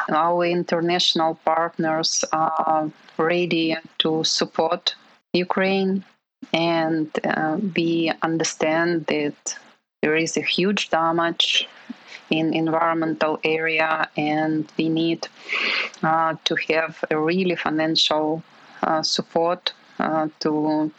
Our 0.09 0.45
international 0.45 1.40
partners 1.45 2.25
are 2.33 2.90
ready 3.16 3.77
to 3.99 4.25
support 4.25 4.95
Ukraine, 5.33 6.05
and 6.53 7.09
uh, 7.25 7.59
we 7.75 8.12
understand 8.23 9.07
that 9.07 9.59
there 10.03 10.16
is 10.16 10.37
a 10.37 10.42
huge 10.42 10.90
damage 10.90 11.69
in 12.31 12.55
environmental 12.55 13.39
area 13.45 14.09
and 14.17 14.71
we 14.77 14.89
need 14.89 15.29
uh, 16.03 16.35
to 16.45 16.57
have 16.69 17.05
a 17.11 17.19
really 17.19 17.57
financial 17.57 18.43
uh, 18.83 19.03
support 19.03 19.73
uh, 19.99 20.29
to 20.41 20.91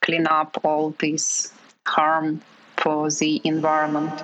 clean 0.00 0.26
up 0.26 0.58
all 0.64 0.90
this 0.98 1.52
harm 1.86 2.40
for 2.76 3.10
the 3.10 3.40
environment. 3.44 4.22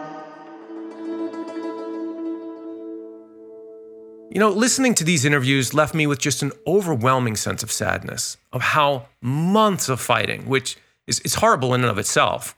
You 4.31 4.41
know, 4.41 4.51
listening 4.51 4.95
to 4.97 5.05
these 5.05 5.25
interviews 5.25 5.73
left 5.73 5.95
me 5.95 6.07
with 6.07 6.19
just 6.19 6.43
an 6.43 6.53
overwhelming 6.67 7.37
sense 7.37 7.63
of 7.63 7.73
sadness 7.73 8.37
of 8.53 8.61
how 8.61 9.07
months 9.23 9.89
of 9.89 10.01
fighting, 10.01 10.47
which 10.47 10.77
is, 11.07 11.21
is 11.21 11.35
horrible 11.37 11.73
in 11.75 11.83
and 11.83 11.91
of 11.91 11.99
itself, 11.99 12.55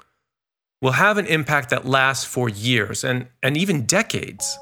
will 0.80 0.92
have 0.92 1.18
an 1.18 1.26
impact 1.26 1.70
that 1.70 1.84
lasts 1.84 2.24
for 2.24 2.48
years 2.48 3.02
and, 3.04 3.26
and 3.42 3.56
even 3.56 3.84
decades. 3.84 4.58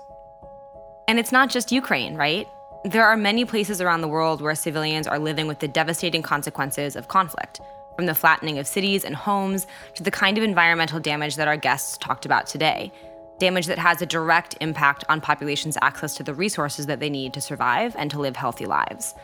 And 1.08 1.18
it's 1.18 1.32
not 1.32 1.50
just 1.50 1.70
Ukraine, 1.70 2.16
right? 2.16 2.48
There 2.84 3.04
are 3.04 3.16
many 3.16 3.44
places 3.44 3.80
around 3.80 4.00
the 4.00 4.08
world 4.08 4.40
where 4.40 4.54
civilians 4.54 5.06
are 5.06 5.18
living 5.18 5.46
with 5.46 5.60
the 5.60 5.68
devastating 5.68 6.22
consequences 6.22 6.96
of 6.96 7.08
conflict, 7.08 7.60
from 7.96 8.06
the 8.06 8.14
flattening 8.14 8.58
of 8.58 8.66
cities 8.66 9.04
and 9.04 9.16
homes 9.16 9.66
to 9.94 10.02
the 10.02 10.10
kind 10.10 10.38
of 10.38 10.44
environmental 10.44 11.00
damage 11.00 11.36
that 11.36 11.48
our 11.48 11.56
guests 11.56 11.96
talked 11.98 12.26
about 12.26 12.46
today. 12.46 12.92
Damage 13.38 13.66
that 13.66 13.78
has 13.78 14.00
a 14.00 14.06
direct 14.06 14.56
impact 14.60 15.04
on 15.08 15.20
populations' 15.20 15.76
access 15.82 16.14
to 16.16 16.22
the 16.22 16.34
resources 16.34 16.86
that 16.86 17.00
they 17.00 17.10
need 17.10 17.34
to 17.34 17.40
survive 17.40 17.94
and 17.98 18.10
to 18.10 18.18
live 18.18 18.36
healthy 18.36 18.66
lives. 18.66 19.14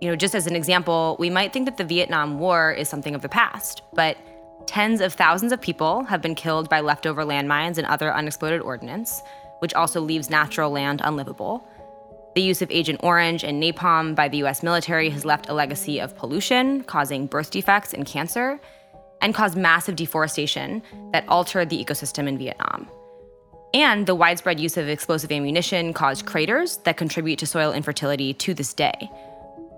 You 0.00 0.10
know, 0.10 0.16
just 0.16 0.34
as 0.34 0.46
an 0.46 0.56
example, 0.56 1.16
we 1.18 1.30
might 1.30 1.52
think 1.52 1.66
that 1.66 1.76
the 1.76 1.84
Vietnam 1.84 2.38
War 2.38 2.72
is 2.72 2.88
something 2.88 3.14
of 3.14 3.22
the 3.22 3.28
past, 3.28 3.82
but 3.94 4.16
Tens 4.66 5.00
of 5.00 5.12
thousands 5.12 5.52
of 5.52 5.60
people 5.60 6.04
have 6.04 6.22
been 6.22 6.34
killed 6.34 6.68
by 6.68 6.80
leftover 6.80 7.24
landmines 7.24 7.78
and 7.78 7.86
other 7.86 8.12
unexploded 8.12 8.60
ordnance, 8.60 9.22
which 9.58 9.74
also 9.74 10.00
leaves 10.00 10.30
natural 10.30 10.70
land 10.70 11.00
unlivable. 11.04 11.66
The 12.34 12.42
use 12.42 12.62
of 12.62 12.70
Agent 12.70 13.00
Orange 13.02 13.44
and 13.44 13.62
napalm 13.62 14.14
by 14.14 14.28
the 14.28 14.42
US 14.44 14.62
military 14.62 15.10
has 15.10 15.24
left 15.24 15.48
a 15.48 15.54
legacy 15.54 16.00
of 16.00 16.16
pollution, 16.16 16.82
causing 16.82 17.26
birth 17.26 17.50
defects 17.50 17.92
and 17.92 18.04
cancer, 18.04 18.58
and 19.20 19.34
caused 19.34 19.56
massive 19.56 19.96
deforestation 19.96 20.82
that 21.12 21.24
altered 21.28 21.70
the 21.70 21.82
ecosystem 21.82 22.26
in 22.26 22.36
Vietnam. 22.36 22.88
And 23.72 24.06
the 24.06 24.14
widespread 24.14 24.60
use 24.60 24.76
of 24.76 24.88
explosive 24.88 25.32
ammunition 25.32 25.92
caused 25.92 26.26
craters 26.26 26.78
that 26.78 26.96
contribute 26.96 27.38
to 27.40 27.46
soil 27.46 27.72
infertility 27.72 28.32
to 28.34 28.54
this 28.54 28.72
day. 28.72 29.10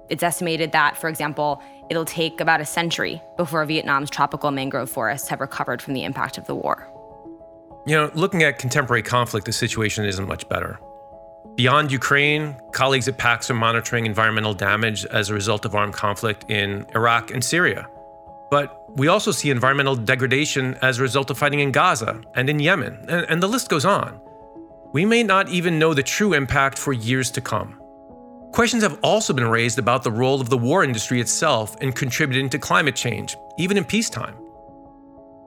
It's 0.09 0.23
estimated 0.23 0.73
that, 0.73 0.97
for 0.97 1.09
example, 1.09 1.62
it'll 1.90 2.05
take 2.05 2.40
about 2.40 2.61
a 2.61 2.64
century 2.64 3.23
before 3.37 3.64
Vietnam's 3.64 4.11
tropical 4.11 4.51
mangrove 4.51 4.90
forests 4.90 5.29
have 5.29 5.40
recovered 5.40 5.83
from 5.83 5.95
the 5.95 6.05
impact 6.05 6.38
of 6.38 6.47
the 6.47 6.55
war. 6.55 6.88
You 7.87 7.97
know, 7.97 8.11
looking 8.14 8.42
at 8.42 8.59
contemporary 8.59 9.03
conflict, 9.03 9.47
the 9.47 9.53
situation 9.53 10.05
isn't 10.05 10.27
much 10.27 10.49
better. 10.49 10.79
Beyond 11.55 11.90
Ukraine, 11.90 12.57
colleagues 12.73 13.09
at 13.09 13.16
PAX 13.16 13.51
are 13.51 13.55
monitoring 13.55 14.05
environmental 14.05 14.53
damage 14.53 15.07
as 15.07 15.31
a 15.31 15.35
result 15.35 15.64
of 15.64 15.75
armed 15.75 15.95
conflict 15.95 16.51
in 16.51 16.87
Iraq 16.95 17.31
and 17.31 17.42
Syria. 17.42 17.88
But 18.51 18.97
we 18.97 19.09
also 19.09 19.31
see 19.31 19.51
environmental 19.51 19.97
degradation 19.97 20.75
as 20.83 20.99
a 20.99 21.03
result 21.03 21.31
of 21.31 21.38
fighting 21.38 21.61
in 21.61 21.73
Gaza 21.73 22.21
and 22.35 22.51
in 22.51 22.61
Yemen, 22.61 23.07
and, 23.09 23.27
and 23.29 23.42
the 23.42 23.49
list 23.49 23.69
goes 23.69 23.85
on. 23.85 24.21
We 24.92 25.05
may 25.05 25.23
not 25.23 25.49
even 25.49 25.79
know 25.79 25.95
the 25.95 26.03
true 26.03 26.35
impact 26.35 26.79
for 26.79 26.92
years 26.92 27.31
to 27.33 27.40
come. 27.40 27.81
Questions 28.57 28.83
have 28.83 28.99
also 29.03 29.35
been 29.35 29.49
raised 29.49 29.79
about 29.79 30.03
the 30.03 30.11
role 30.11 30.40
of 30.40 30.49
the 30.49 30.57
war 30.57 30.83
industry 30.83 31.21
itself 31.21 31.77
in 31.83 31.92
contributing 31.92 32.49
to 32.49 32.59
climate 32.59 32.97
change, 32.97 33.37
even 33.59 33.77
in 33.77 33.85
peacetime. 33.85 34.35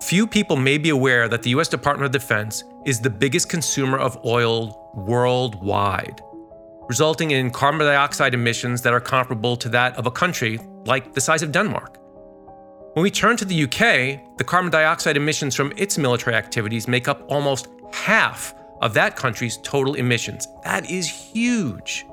Few 0.03 0.27
people 0.27 0.55
may 0.55 0.77
be 0.77 0.89
aware 0.89 1.27
that 1.27 1.41
the 1.41 1.49
US 1.57 1.67
Department 1.67 2.05
of 2.05 2.11
Defense 2.11 2.63
is 2.85 2.99
the 2.99 3.09
biggest 3.09 3.49
consumer 3.49 3.97
of 3.97 4.23
oil 4.25 4.91
worldwide, 4.93 6.21
resulting 6.87 7.31
in 7.31 7.49
carbon 7.49 7.79
dioxide 7.79 8.35
emissions 8.35 8.83
that 8.83 8.93
are 8.93 8.99
comparable 8.99 9.57
to 9.57 9.69
that 9.69 9.97
of 9.97 10.05
a 10.05 10.11
country 10.11 10.59
like 10.85 11.11
the 11.15 11.21
size 11.21 11.41
of 11.41 11.51
Denmark. 11.51 11.97
When 12.93 13.01
we 13.01 13.09
turn 13.09 13.37
to 13.37 13.45
the 13.45 13.63
UK, 13.63 14.37
the 14.37 14.43
carbon 14.45 14.69
dioxide 14.69 15.17
emissions 15.17 15.55
from 15.55 15.73
its 15.77 15.97
military 15.97 16.35
activities 16.35 16.87
make 16.87 17.07
up 17.07 17.25
almost 17.27 17.69
half 17.91 18.53
of 18.83 18.93
that 18.93 19.15
country's 19.15 19.57
total 19.57 19.95
emissions. 19.95 20.47
That 20.63 20.91
is 20.91 21.09
huge. 21.09 22.05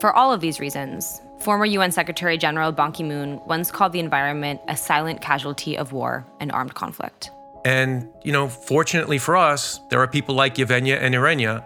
For 0.00 0.12
all 0.12 0.32
of 0.32 0.40
these 0.40 0.60
reasons, 0.60 1.22
former 1.38 1.64
UN 1.64 1.92
Secretary 1.92 2.36
General 2.36 2.72
Ban 2.72 2.92
Ki 2.92 3.04
moon 3.04 3.40
once 3.46 3.70
called 3.70 3.92
the 3.92 4.00
environment 4.00 4.60
a 4.68 4.76
silent 4.76 5.20
casualty 5.20 5.78
of 5.78 5.92
war 5.92 6.26
and 6.40 6.50
armed 6.52 6.74
conflict. 6.74 7.30
And, 7.64 8.08
you 8.22 8.32
know, 8.32 8.48
fortunately 8.48 9.18
for 9.18 9.36
us, 9.36 9.80
there 9.88 10.00
are 10.00 10.06
people 10.06 10.34
like 10.34 10.56
Yevgenia 10.56 10.98
and 11.00 11.14
Iryna 11.14 11.64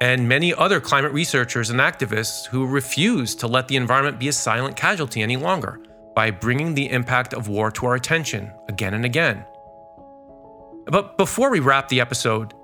and 0.00 0.28
many 0.28 0.52
other 0.54 0.80
climate 0.80 1.12
researchers 1.12 1.70
and 1.70 1.80
activists 1.80 2.46
who 2.46 2.66
refuse 2.66 3.34
to 3.36 3.46
let 3.46 3.68
the 3.68 3.76
environment 3.76 4.18
be 4.18 4.28
a 4.28 4.32
silent 4.32 4.76
casualty 4.76 5.22
any 5.22 5.36
longer 5.36 5.80
by 6.14 6.30
bringing 6.30 6.74
the 6.74 6.90
impact 6.90 7.34
of 7.34 7.48
war 7.48 7.70
to 7.70 7.86
our 7.86 7.94
attention 7.94 8.50
again 8.68 8.94
and 8.94 9.04
again. 9.04 9.44
But 10.86 11.16
before 11.18 11.50
we 11.50 11.60
wrap 11.60 11.88
the 11.88 12.00
episode, 12.00 12.54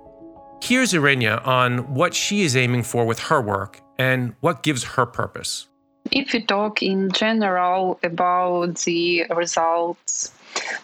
here's 0.63 0.93
Iryna 0.93 1.47
on 1.47 1.95
what 1.95 2.15
she 2.15 2.43
is 2.43 2.57
aiming 2.57 2.83
for 2.83 3.05
with 3.05 3.19
her 3.19 3.41
work 3.41 3.82
and 3.99 4.35
what 4.41 4.63
gives 4.63 4.85
her 4.85 5.07
purpose? 5.07 5.69
If 6.11 6.33
we 6.33 6.43
talk 6.43 6.83
in 6.83 7.11
general 7.13 7.99
about 8.03 8.79
the 8.81 9.25
results 9.35 10.33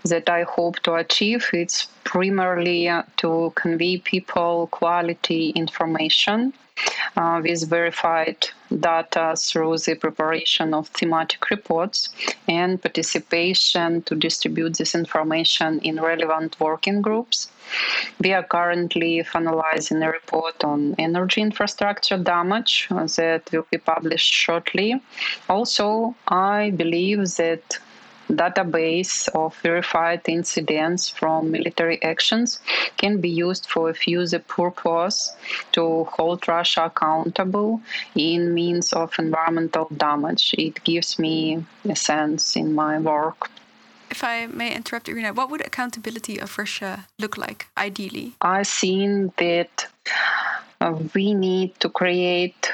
that 0.04 0.28
I 0.28 0.44
hope 0.44 0.80
to 0.80 0.94
achieve, 0.94 1.50
it's 1.52 1.88
primarily 2.04 2.90
to 3.18 3.52
convey 3.54 3.98
people 3.98 4.68
quality 4.68 5.50
information 5.50 6.54
uh, 7.18 7.40
with 7.42 7.68
verified 7.68 8.48
data 8.80 9.34
through 9.36 9.76
the 9.78 9.94
preparation 9.96 10.72
of 10.72 10.88
thematic 10.88 11.50
reports 11.50 12.10
and 12.46 12.80
participation 12.80 14.02
to 14.02 14.14
distribute 14.14 14.78
this 14.78 14.94
information 14.94 15.80
in 15.80 16.00
relevant 16.00 16.58
working 16.60 17.02
groups. 17.02 17.48
We 18.22 18.32
are 18.32 18.44
currently 18.44 19.22
finalizing 19.24 20.06
a 20.06 20.12
report 20.12 20.62
on 20.62 20.94
energy 20.98 21.40
infrastructure 21.40 22.18
damage 22.18 22.86
that 22.88 23.42
will 23.52 23.66
be 23.70 23.78
published 23.78 24.32
shortly. 24.32 25.02
Also, 25.48 26.14
I 26.28 26.70
believe 26.70 27.20
that 27.36 27.78
database 28.28 29.28
of 29.34 29.56
verified 29.62 30.20
incidents 30.28 31.08
from 31.08 31.50
military 31.50 32.02
actions 32.02 32.60
can 32.96 33.20
be 33.20 33.28
used 33.28 33.66
for 33.66 33.90
a 33.90 33.94
further 33.94 34.38
purpose 34.38 35.34
to 35.72 36.04
hold 36.04 36.46
Russia 36.46 36.84
accountable 36.86 37.80
in 38.14 38.54
means 38.54 38.92
of 38.92 39.12
environmental 39.18 39.88
damage. 39.96 40.54
It 40.58 40.82
gives 40.84 41.18
me 41.18 41.64
a 41.88 41.96
sense 41.96 42.56
in 42.56 42.74
my 42.74 42.98
work. 42.98 43.50
If 44.10 44.24
I 44.24 44.46
may 44.46 44.74
interrupt, 44.74 45.06
Iryna, 45.06 45.34
what 45.34 45.50
would 45.50 45.60
accountability 45.60 46.38
of 46.38 46.56
Russia 46.56 47.06
look 47.18 47.36
like 47.36 47.66
ideally? 47.76 48.34
I 48.40 48.64
think 48.64 49.36
that 49.36 49.86
uh, 50.80 50.98
we 51.14 51.34
need 51.34 51.78
to 51.80 51.88
create 51.90 52.72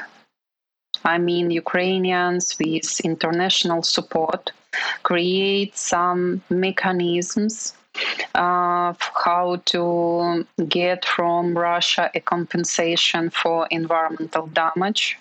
I 1.05 1.19
mean 1.19 1.51
Ukrainians, 1.51 2.57
with 2.59 2.99
international 3.01 3.83
support, 3.83 4.51
create 5.03 5.77
some 5.77 6.41
mechanisms 6.49 7.73
of 8.33 8.99
how 9.23 9.61
to 9.65 10.45
get 10.67 11.05
from 11.05 11.57
Russia 11.57 12.11
a 12.13 12.19
compensation 12.19 13.29
for 13.29 13.67
environmental 13.71 14.47
damage 14.47 15.17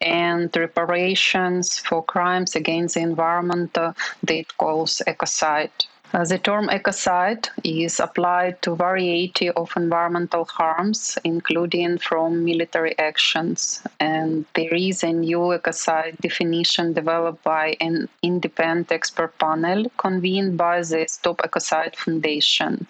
and 0.00 0.54
reparations 0.56 1.78
for 1.78 2.02
crimes 2.04 2.54
against 2.54 2.94
the 2.94 3.00
environment 3.00 3.76
uh, 3.78 3.92
that 4.22 4.56
calls 4.58 5.02
ecocide. 5.06 5.86
Uh, 6.16 6.24
the 6.24 6.38
term 6.38 6.66
ecocide 6.68 7.50
is 7.62 8.00
applied 8.00 8.56
to 8.62 8.74
variety 8.74 9.50
of 9.50 9.70
environmental 9.76 10.46
harms, 10.46 11.18
including 11.24 11.98
from 11.98 12.42
military 12.42 12.98
actions. 12.98 13.82
And 14.00 14.46
there 14.54 14.72
is 14.72 15.04
a 15.04 15.12
new 15.12 15.52
ecocide 15.58 16.16
definition 16.22 16.94
developed 16.94 17.44
by 17.44 17.76
an 17.82 18.08
independent 18.22 18.92
expert 18.92 19.36
panel 19.38 19.92
convened 19.98 20.56
by 20.56 20.80
the 20.80 21.04
Stop 21.06 21.42
Ecocide 21.44 21.94
Foundation. 21.94 22.86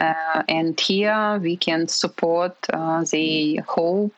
Uh, 0.00 0.42
and 0.48 0.80
here 0.80 1.38
we 1.42 1.56
can 1.56 1.86
support 1.86 2.56
uh, 2.72 3.04
the 3.04 3.56
hope 3.68 4.14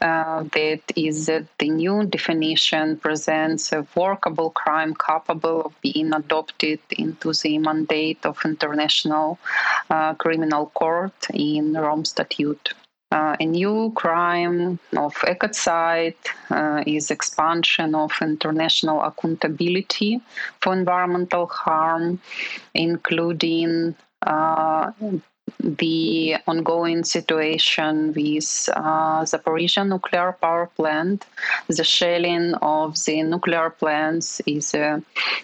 uh, 0.00 0.42
that 0.54 0.80
is 0.96 1.26
that 1.26 1.46
the 1.58 1.68
new 1.68 2.06
definition 2.06 2.96
presents 2.96 3.70
a 3.70 3.86
workable 3.94 4.48
crime 4.50 4.94
capable 4.94 5.60
of 5.60 5.78
being 5.82 6.14
adopted 6.14 6.80
into 6.90 7.34
the 7.34 7.58
mandate 7.58 8.24
of 8.24 8.38
International 8.46 9.38
Criminal 10.16 10.66
Court 10.74 11.12
in 11.34 11.74
Rome 11.74 12.06
Statute. 12.06 12.72
Uh, 13.12 13.36
a 13.40 13.44
new 13.44 13.90
crime 13.96 14.78
of 14.96 15.12
ecocide 15.16 16.14
uh, 16.50 16.84
is 16.86 17.10
expansion 17.10 17.92
of 17.96 18.12
international 18.22 19.02
accountability 19.02 20.20
for 20.60 20.72
environmental 20.72 21.46
harm, 21.46 22.20
including 22.72 23.96
uh, 24.22 24.92
the 25.58 26.36
ongoing 26.46 27.04
situation 27.04 28.12
with 28.14 28.68
uh, 28.74 29.22
Zaporizhia 29.22 29.86
nuclear 29.86 30.32
power 30.40 30.66
plant. 30.76 31.26
The 31.68 31.84
shelling 31.84 32.54
of 32.62 32.96
the 33.04 33.22
nuclear 33.22 33.70
plants 33.70 34.40
is 34.46 34.74
uh, 34.74 35.00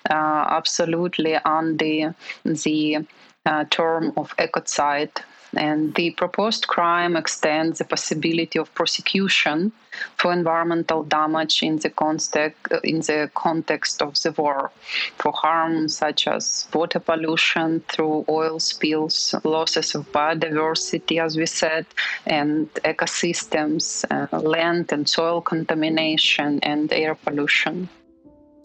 uh, 0.09 0.47
absolutely 0.49 1.35
under 1.37 2.15
the 2.45 3.07
uh, 3.45 3.65
term 3.71 4.12
of 4.17 4.37
ecocide 4.37 5.17
and 5.55 5.95
the 5.95 6.11
proposed 6.13 6.67
crime 6.67 7.17
extends 7.17 7.79
the 7.79 7.85
possibility 7.85 8.59
of 8.59 8.75
prosecution 8.75 9.73
for 10.17 10.33
environmental 10.33 11.03
damage 11.05 11.63
in 11.63 11.77
the 11.79 11.91
context 11.91 12.67
in 12.85 13.01
the 13.01 13.31
context 13.35 14.03
of 14.03 14.21
the 14.23 14.33
war, 14.33 14.71
for 15.19 15.33
harm 15.33 15.89
such 15.89 16.27
as 16.29 16.69
water 16.75 17.01
pollution 17.01 17.81
through 17.89 18.25
oil 18.29 18.59
spills, 18.59 19.35
losses 19.45 19.95
of 19.95 20.11
biodiversity, 20.13 21.23
as 21.23 21.37
we 21.37 21.47
said, 21.47 21.87
and 22.27 22.73
ecosystems, 22.85 24.05
uh, 24.11 24.39
land 24.41 24.93
and 24.93 25.09
soil 25.09 25.41
contamination, 25.41 26.61
and 26.63 26.93
air 26.93 27.15
pollution. 27.15 27.89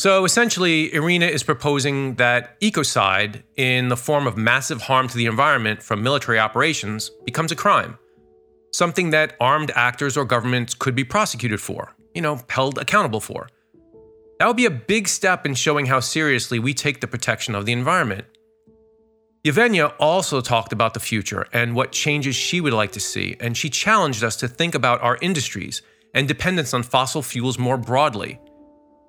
So 0.01 0.25
essentially, 0.25 0.89
Iryna 0.89 1.29
is 1.29 1.43
proposing 1.43 2.15
that 2.15 2.59
ecocide, 2.59 3.43
in 3.55 3.89
the 3.89 3.95
form 3.95 4.25
of 4.25 4.35
massive 4.35 4.81
harm 4.81 5.07
to 5.07 5.15
the 5.15 5.27
environment 5.27 5.83
from 5.83 6.01
military 6.01 6.39
operations, 6.39 7.11
becomes 7.23 7.51
a 7.51 7.55
crime. 7.55 7.99
Something 8.73 9.11
that 9.11 9.35
armed 9.39 9.69
actors 9.75 10.17
or 10.17 10.25
governments 10.25 10.73
could 10.73 10.95
be 10.95 11.03
prosecuted 11.03 11.61
for, 11.61 11.93
you 12.15 12.21
know, 12.23 12.41
held 12.49 12.79
accountable 12.79 13.19
for. 13.19 13.47
That 14.39 14.47
would 14.47 14.57
be 14.57 14.65
a 14.65 14.71
big 14.71 15.07
step 15.07 15.45
in 15.45 15.53
showing 15.53 15.85
how 15.85 15.99
seriously 15.99 16.57
we 16.57 16.73
take 16.73 16.99
the 16.99 17.05
protection 17.05 17.53
of 17.53 17.67
the 17.67 17.71
environment. 17.71 18.25
Yevheniia 19.45 19.93
also 19.99 20.41
talked 20.41 20.73
about 20.73 20.95
the 20.95 20.99
future 20.99 21.45
and 21.53 21.75
what 21.75 21.91
changes 21.91 22.35
she 22.35 22.59
would 22.59 22.73
like 22.73 22.93
to 22.93 22.99
see, 22.99 23.37
and 23.39 23.55
she 23.55 23.69
challenged 23.69 24.23
us 24.23 24.35
to 24.37 24.47
think 24.47 24.73
about 24.73 24.99
our 25.03 25.19
industries 25.21 25.83
and 26.15 26.27
dependence 26.27 26.73
on 26.73 26.81
fossil 26.81 27.21
fuels 27.21 27.59
more 27.59 27.77
broadly 27.77 28.39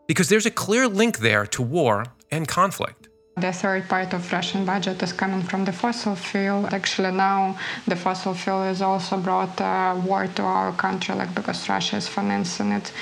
because 0.07 0.29
there's 0.29 0.47
a 0.47 0.51
clear 0.51 0.88
link 0.88 1.19
there 1.19 1.47
to 1.47 1.62
war 1.62 2.07
and 2.31 2.49
conflict. 2.49 3.02
The 3.37 3.51
third 3.51 3.88
part 3.88 4.12
of 4.12 4.31
Russian 4.31 4.66
budget 4.66 5.03
is 5.03 5.14
coming 5.14 5.42
from 5.42 5.64
the 5.64 5.73
fossil 5.73 6.14
fuel. 6.14 6.66
Actually, 6.66 7.12
now 7.12 7.57
the 7.87 7.97
fossil 7.97 8.35
fuel 8.35 8.62
is 8.64 8.83
also 8.83 9.16
brought 9.16 9.59
uh, 9.59 9.99
war 10.05 10.27
to 10.27 10.42
our 10.42 10.71
country, 10.73 11.14
like 11.14 11.35
because 11.35 11.66
Russia 11.66 11.97
is 11.97 12.07
financing 12.07 12.73
it. 12.73 12.92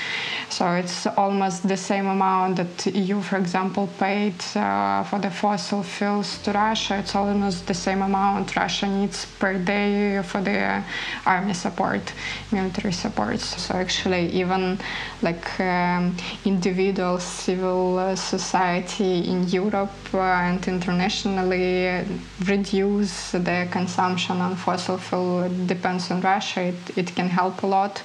So 0.48 0.70
it's 0.74 1.06
almost 1.06 1.66
the 1.66 1.76
same 1.76 2.06
amount 2.06 2.56
that 2.58 2.86
EU, 2.94 3.20
for 3.22 3.38
example, 3.38 3.88
paid 3.98 4.36
uh, 4.54 5.02
for 5.02 5.18
the 5.18 5.30
fossil 5.30 5.82
fuels 5.82 6.38
to 6.44 6.52
Russia. 6.52 6.98
It's 7.00 7.16
almost 7.16 7.66
the 7.66 7.74
same 7.74 8.00
amount 8.00 8.54
Russia 8.54 8.86
needs 8.86 9.26
per 9.40 9.58
day 9.58 10.22
for 10.22 10.40
the 10.40 10.84
army 11.26 11.54
support, 11.54 12.12
military 12.52 12.92
support. 12.92 13.40
So 13.40 13.74
actually, 13.74 14.28
even 14.30 14.78
like 15.22 15.58
um, 15.58 16.16
individual 16.44 17.18
civil 17.18 17.98
uh, 17.98 18.14
society 18.14 19.28
in 19.28 19.48
Europe 19.48 19.90
and 20.22 20.66
internationally 20.66 22.04
reduce 22.44 23.32
the 23.32 23.68
consumption 23.70 24.40
on 24.40 24.56
fossil 24.56 24.98
fuel 24.98 25.48
depends 25.66 26.10
on 26.10 26.20
Russia. 26.20 26.62
It, 26.62 26.98
it 26.98 27.14
can 27.14 27.28
help 27.28 27.62
a 27.62 27.66
lot. 27.66 28.02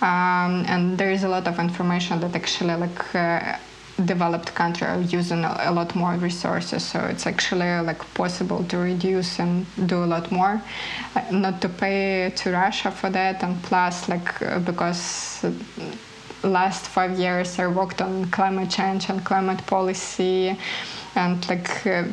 Um, 0.00 0.64
and 0.66 0.98
there 0.98 1.10
is 1.10 1.24
a 1.24 1.28
lot 1.28 1.46
of 1.46 1.58
information 1.58 2.20
that 2.20 2.34
actually 2.34 2.74
like 2.74 3.14
uh, 3.14 3.56
developed 4.04 4.54
country 4.54 4.86
are 4.86 5.00
using 5.00 5.44
a, 5.44 5.56
a, 5.64 5.72
lot 5.72 5.94
more 5.94 6.14
resources 6.14 6.82
so 6.82 6.98
it's 7.00 7.26
actually 7.26 7.80
like 7.80 8.02
possible 8.14 8.64
to 8.64 8.76
reduce 8.78 9.38
and 9.38 9.66
do 9.86 10.02
a 10.02 10.06
lot 10.06 10.32
more 10.32 10.60
uh, 11.14 11.22
not 11.30 11.60
to 11.60 11.68
pay 11.68 12.32
to 12.34 12.50
russia 12.50 12.90
for 12.90 13.08
that 13.08 13.42
and 13.44 13.62
plus 13.62 14.08
like 14.08 14.42
uh, 14.42 14.58
because 14.58 15.44
last 16.42 16.86
five 16.86 17.18
years 17.18 17.58
i 17.60 17.66
worked 17.66 18.02
on 18.02 18.24
climate 18.30 18.68
change 18.68 19.08
and 19.08 19.24
climate 19.24 19.64
policy 19.66 20.56
and 21.16 21.48
like 21.48 21.86
uh, 21.86 22.04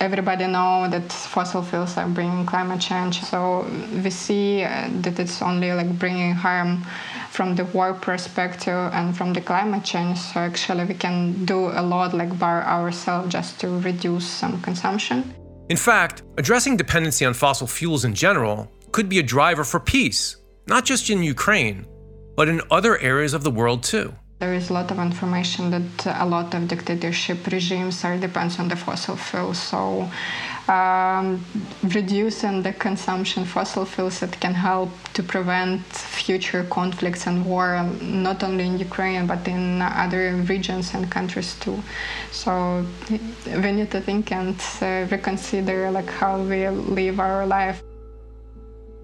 everybody 0.00 0.46
know 0.46 0.88
that 0.88 1.12
fossil 1.12 1.62
fuels 1.62 1.96
are 1.96 2.08
bringing 2.08 2.44
climate 2.46 2.80
change. 2.80 3.22
So 3.22 3.66
we 4.02 4.10
see 4.10 4.64
uh, 4.64 4.88
that 5.02 5.18
it's 5.18 5.40
only 5.42 5.72
like 5.72 5.98
bringing 5.98 6.32
harm 6.32 6.84
from 7.30 7.54
the 7.54 7.64
war 7.66 7.94
perspective 7.94 8.90
and 8.92 9.16
from 9.16 9.32
the 9.32 9.40
climate 9.40 9.84
change. 9.84 10.18
So 10.18 10.40
actually 10.40 10.84
we 10.84 10.94
can 10.94 11.44
do 11.44 11.68
a 11.68 11.82
lot 11.82 12.14
like 12.14 12.38
by 12.38 12.62
ourselves 12.62 13.32
just 13.32 13.60
to 13.60 13.68
reduce 13.80 14.26
some 14.26 14.60
consumption. 14.62 15.34
In 15.68 15.76
fact 15.76 16.22
addressing 16.38 16.76
dependency 16.76 17.24
on 17.24 17.34
fossil 17.34 17.66
fuels 17.66 18.04
in 18.04 18.14
general 18.14 18.70
could 18.90 19.08
be 19.08 19.18
a 19.18 19.22
driver 19.22 19.64
for 19.64 19.80
peace 19.80 20.36
not 20.66 20.84
just 20.84 21.10
in 21.10 21.22
ukraine 21.22 21.86
but 22.36 22.48
in 22.48 22.60
other 22.70 22.98
areas 22.98 23.34
of 23.34 23.42
the 23.42 23.50
world 23.50 23.82
too 23.82 24.14
there 24.42 24.54
is 24.54 24.70
a 24.70 24.72
lot 24.72 24.90
of 24.90 24.98
information 24.98 25.70
that 25.70 25.92
a 26.24 26.26
lot 26.26 26.52
of 26.52 26.66
dictatorship 26.66 27.46
regimes 27.46 28.04
are 28.04 28.16
depends 28.18 28.58
on 28.58 28.66
the 28.66 28.74
fossil 28.74 29.14
fuels. 29.14 29.56
So 29.56 30.10
um, 30.66 31.44
reducing 31.84 32.60
the 32.66 32.72
consumption 32.72 33.44
fossil 33.44 33.84
fuels 33.84 34.18
that 34.18 34.32
can 34.40 34.54
help 34.54 34.90
to 35.14 35.22
prevent 35.22 35.80
future 35.86 36.64
conflicts 36.64 37.28
and 37.28 37.46
war, 37.46 37.88
not 38.00 38.42
only 38.42 38.66
in 38.66 38.80
Ukraine 38.80 39.28
but 39.28 39.46
in 39.46 39.80
other 39.80 40.34
regions 40.52 40.92
and 40.94 41.08
countries 41.08 41.54
too. 41.60 41.78
So 42.32 42.84
we 43.62 43.70
need 43.78 43.92
to 43.92 44.00
think 44.00 44.32
and 44.32 44.60
uh, 44.80 45.06
reconsider 45.08 45.88
like 45.92 46.10
how 46.10 46.42
we 46.42 46.68
live 46.68 47.20
our 47.20 47.46
life. 47.46 47.80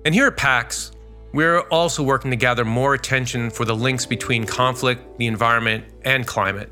And 0.04 0.12
here 0.12 0.26
at 0.26 0.36
PAX, 0.36 0.90
we're 1.32 1.60
also 1.68 2.02
working 2.02 2.30
to 2.30 2.36
gather 2.36 2.64
more 2.64 2.94
attention 2.94 3.50
for 3.50 3.64
the 3.64 3.74
links 3.74 4.06
between 4.06 4.44
conflict, 4.44 5.18
the 5.18 5.26
environment, 5.26 5.84
and 6.02 6.26
climate, 6.26 6.70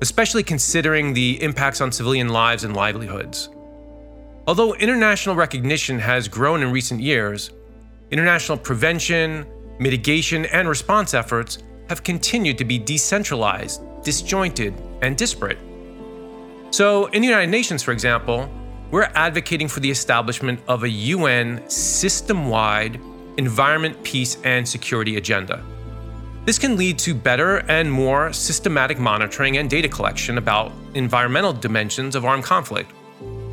especially 0.00 0.42
considering 0.42 1.12
the 1.12 1.42
impacts 1.42 1.80
on 1.80 1.92
civilian 1.92 2.28
lives 2.28 2.64
and 2.64 2.74
livelihoods. 2.74 3.50
Although 4.46 4.74
international 4.74 5.36
recognition 5.36 5.98
has 5.98 6.28
grown 6.28 6.62
in 6.62 6.70
recent 6.70 7.00
years, 7.00 7.50
international 8.10 8.58
prevention, 8.58 9.46
mitigation, 9.78 10.46
and 10.46 10.68
response 10.68 11.14
efforts 11.14 11.58
have 11.88 12.02
continued 12.02 12.56
to 12.58 12.64
be 12.64 12.78
decentralized, 12.78 13.82
disjointed, 14.02 14.74
and 15.02 15.16
disparate. 15.16 15.58
So, 16.70 17.06
in 17.06 17.22
the 17.22 17.28
United 17.28 17.50
Nations, 17.50 17.82
for 17.82 17.92
example, 17.92 18.50
we're 18.90 19.10
advocating 19.14 19.68
for 19.68 19.80
the 19.80 19.90
establishment 19.90 20.60
of 20.68 20.84
a 20.84 20.88
UN 20.88 21.68
system 21.68 22.48
wide 22.48 23.00
environment, 23.36 24.02
peace, 24.02 24.38
and 24.44 24.66
security 24.66 25.16
agenda. 25.16 25.64
This 26.44 26.58
can 26.58 26.76
lead 26.76 26.98
to 27.00 27.14
better 27.14 27.58
and 27.68 27.90
more 27.90 28.32
systematic 28.32 28.98
monitoring 28.98 29.56
and 29.56 29.70
data 29.70 29.88
collection 29.88 30.38
about 30.38 30.72
environmental 30.94 31.52
dimensions 31.52 32.14
of 32.14 32.24
armed 32.24 32.44
conflict, 32.44 32.92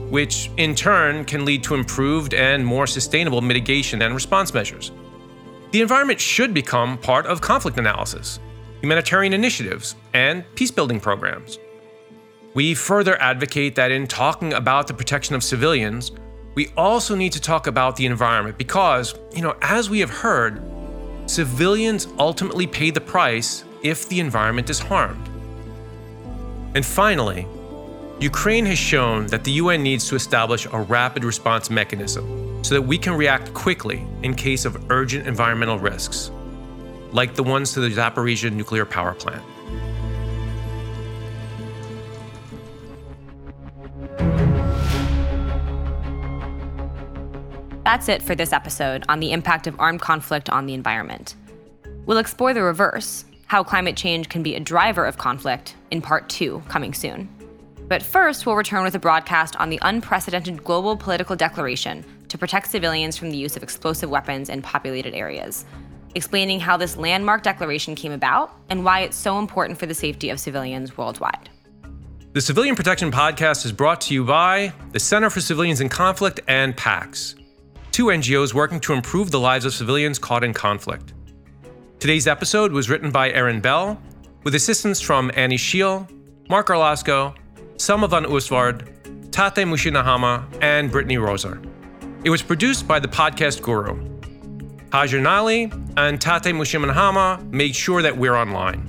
which 0.09 0.51
in 0.57 0.75
turn 0.75 1.23
can 1.23 1.45
lead 1.45 1.63
to 1.63 1.75
improved 1.75 2.33
and 2.33 2.65
more 2.65 2.85
sustainable 2.85 3.41
mitigation 3.41 4.01
and 4.01 4.13
response 4.13 4.53
measures. 4.53 4.91
The 5.71 5.81
environment 5.81 6.19
should 6.19 6.53
become 6.53 6.97
part 6.97 7.25
of 7.25 7.39
conflict 7.39 7.77
analysis. 7.77 8.39
humanitarian 8.81 9.33
initiatives, 9.33 9.95
and 10.13 10.43
peacebuilding 10.55 11.01
programs. 11.01 11.59
We 12.53 12.73
further 12.73 13.19
advocate 13.21 13.75
that 13.75 13.91
in 13.91 14.07
talking 14.07 14.53
about 14.53 14.87
the 14.87 14.93
protection 14.93 15.35
of 15.35 15.43
civilians, 15.43 16.11
we 16.53 16.69
also 16.75 17.15
need 17.15 17.31
to 17.33 17.41
talk 17.41 17.67
about 17.67 17.95
the 17.95 18.05
environment 18.05 18.57
because, 18.57 19.15
you 19.33 19.41
know, 19.41 19.55
as 19.61 19.89
we 19.89 19.99
have 19.99 20.09
heard, 20.09 20.61
civilians 21.25 22.07
ultimately 22.19 22.67
pay 22.67 22.91
the 22.91 23.01
price 23.01 23.63
if 23.83 24.09
the 24.09 24.19
environment 24.19 24.69
is 24.69 24.79
harmed. 24.79 25.27
And 26.75 26.85
finally, 26.85 27.47
Ukraine 28.19 28.65
has 28.65 28.77
shown 28.77 29.27
that 29.27 29.43
the 29.43 29.51
UN 29.53 29.81
needs 29.81 30.07
to 30.09 30.15
establish 30.15 30.67
a 30.71 30.79
rapid 30.79 31.23
response 31.23 31.69
mechanism 31.69 32.63
so 32.63 32.75
that 32.75 32.81
we 32.81 32.97
can 32.97 33.13
react 33.13 33.53
quickly 33.53 34.05
in 34.21 34.35
case 34.35 34.65
of 34.65 34.91
urgent 34.91 35.27
environmental 35.27 35.79
risks, 35.79 36.31
like 37.11 37.33
the 37.33 37.43
ones 37.43 37.73
to 37.73 37.79
the 37.79 37.89
Zaporizhia 37.89 38.51
nuclear 38.51 38.85
power 38.85 39.13
plant. 39.13 39.41
That's 47.91 48.07
it 48.07 48.21
for 48.21 48.35
this 48.35 48.53
episode 48.53 49.03
on 49.09 49.19
the 49.19 49.33
impact 49.33 49.67
of 49.67 49.77
armed 49.77 49.99
conflict 49.99 50.49
on 50.49 50.65
the 50.65 50.73
environment. 50.73 51.35
We'll 52.05 52.19
explore 52.19 52.53
the 52.53 52.63
reverse 52.63 53.25
how 53.47 53.65
climate 53.65 53.97
change 53.97 54.29
can 54.29 54.41
be 54.41 54.55
a 54.55 54.61
driver 54.61 55.03
of 55.03 55.17
conflict 55.17 55.75
in 55.91 56.01
part 56.01 56.29
two, 56.29 56.63
coming 56.69 56.93
soon. 56.93 57.27
But 57.89 58.01
first, 58.01 58.45
we'll 58.45 58.55
return 58.55 58.85
with 58.85 58.95
a 58.95 58.99
broadcast 58.99 59.57
on 59.57 59.69
the 59.69 59.77
unprecedented 59.81 60.63
global 60.63 60.95
political 60.95 61.35
declaration 61.35 62.05
to 62.29 62.37
protect 62.37 62.71
civilians 62.71 63.17
from 63.17 63.29
the 63.29 63.35
use 63.35 63.57
of 63.57 63.61
explosive 63.61 64.09
weapons 64.09 64.47
in 64.47 64.61
populated 64.61 65.13
areas, 65.13 65.65
explaining 66.15 66.61
how 66.61 66.77
this 66.77 66.95
landmark 66.95 67.43
declaration 67.43 67.93
came 67.93 68.13
about 68.13 68.53
and 68.69 68.85
why 68.85 69.01
it's 69.01 69.17
so 69.17 69.37
important 69.37 69.77
for 69.77 69.85
the 69.85 69.93
safety 69.93 70.29
of 70.29 70.39
civilians 70.39 70.97
worldwide. 70.97 71.49
The 72.31 72.39
Civilian 72.39 72.77
Protection 72.77 73.11
Podcast 73.11 73.65
is 73.65 73.73
brought 73.73 73.99
to 73.99 74.13
you 74.13 74.23
by 74.23 74.71
the 74.93 74.99
Center 75.01 75.29
for 75.29 75.41
Civilians 75.41 75.81
in 75.81 75.89
Conflict 75.89 76.39
and 76.47 76.77
PAX 76.77 77.35
two 77.91 78.05
NGOs 78.05 78.53
working 78.53 78.79
to 78.81 78.93
improve 78.93 79.31
the 79.31 79.39
lives 79.39 79.65
of 79.65 79.73
civilians 79.73 80.17
caught 80.17 80.43
in 80.43 80.53
conflict. 80.53 81.13
Today's 81.99 82.25
episode 82.25 82.71
was 82.71 82.89
written 82.89 83.11
by 83.11 83.31
Erin 83.31 83.61
Bijl, 83.61 83.97
with 84.43 84.55
assistance 84.55 85.01
from 85.01 85.29
Annie 85.35 85.57
Shiel, 85.57 86.07
Marc 86.49 86.67
Garlasco, 86.67 87.35
Selma 87.77 88.07
van 88.07 88.23
Oostwaard, 88.25 88.87
Tate 89.31 89.65
Musinahama, 89.67 90.45
and 90.61 90.89
Brittany 90.89 91.17
Roser. 91.17 91.63
It 92.23 92.29
was 92.29 92.41
produced 92.41 92.87
by 92.87 92.99
the 92.99 93.07
podcast 93.07 93.61
guru. 93.61 93.95
Hajar 94.89 95.19
Nali 95.21 95.71
and 95.97 96.19
Tate 96.19 96.53
Musinahama 96.55 97.51
made 97.51 97.75
sure 97.75 98.01
that 98.01 98.17
we're 98.17 98.35
online. 98.35 98.87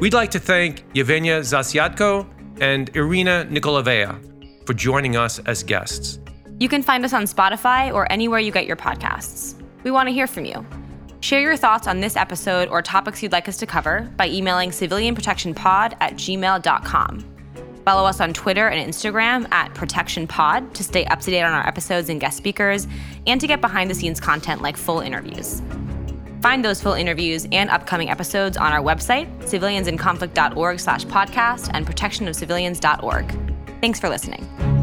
We'd 0.00 0.14
like 0.14 0.30
to 0.32 0.40
thank 0.40 0.84
Yevheniia 0.94 1.40
Zasiadko 1.40 2.26
and 2.60 2.92
Iryna 2.92 3.50
Nikolaieva 3.50 4.66
for 4.66 4.74
joining 4.74 5.16
us 5.16 5.38
as 5.40 5.62
guests. 5.62 6.18
You 6.60 6.68
can 6.68 6.82
find 6.82 7.06
us 7.06 7.14
on 7.14 7.24
Spotify 7.24 7.92
or 7.92 8.10
anywhere 8.12 8.38
you 8.38 8.52
get 8.52 8.66
your 8.66 8.76
podcasts. 8.76 9.54
We 9.82 9.90
want 9.90 10.08
to 10.08 10.12
hear 10.12 10.26
from 10.26 10.44
you. 10.44 10.64
Share 11.20 11.40
your 11.40 11.56
thoughts 11.56 11.86
on 11.86 12.00
this 12.00 12.16
episode 12.16 12.68
or 12.68 12.82
topics 12.82 13.22
you'd 13.22 13.32
like 13.32 13.48
us 13.48 13.56
to 13.56 13.66
cover 13.66 14.10
by 14.18 14.28
emailing 14.28 14.68
civilianprotectionpod 14.68 15.96
at 16.00 16.14
gmail.com. 16.14 17.24
Follow 17.86 18.06
us 18.06 18.20
on 18.20 18.34
Twitter 18.34 18.68
and 18.68 18.92
Instagram 18.92 19.50
at 19.52 19.72
protectionpod 19.72 20.74
to 20.74 20.84
stay 20.84 21.06
up 21.06 21.20
to 21.20 21.30
date 21.30 21.42
on 21.42 21.52
our 21.52 21.66
episodes 21.66 22.10
and 22.10 22.20
guest 22.20 22.36
speakers 22.36 22.86
and 23.26 23.40
to 23.40 23.46
get 23.46 23.62
behind 23.62 23.90
the 23.90 23.94
scenes 23.94 24.20
content 24.20 24.60
like 24.60 24.76
full 24.76 25.00
interviews. 25.00 25.62
Find 26.42 26.62
those 26.62 26.82
full 26.82 26.92
interviews 26.92 27.46
and 27.52 27.70
upcoming 27.70 28.10
episodes 28.10 28.58
on 28.58 28.70
our 28.70 28.82
website, 28.82 29.34
civiliansinconflict.org 29.44 30.78
slash 30.78 31.06
podcast 31.06 31.70
and 31.72 31.86
protectionofcivilians.org. 31.86 33.80
Thanks 33.80 33.98
for 33.98 34.10
listening. 34.10 34.79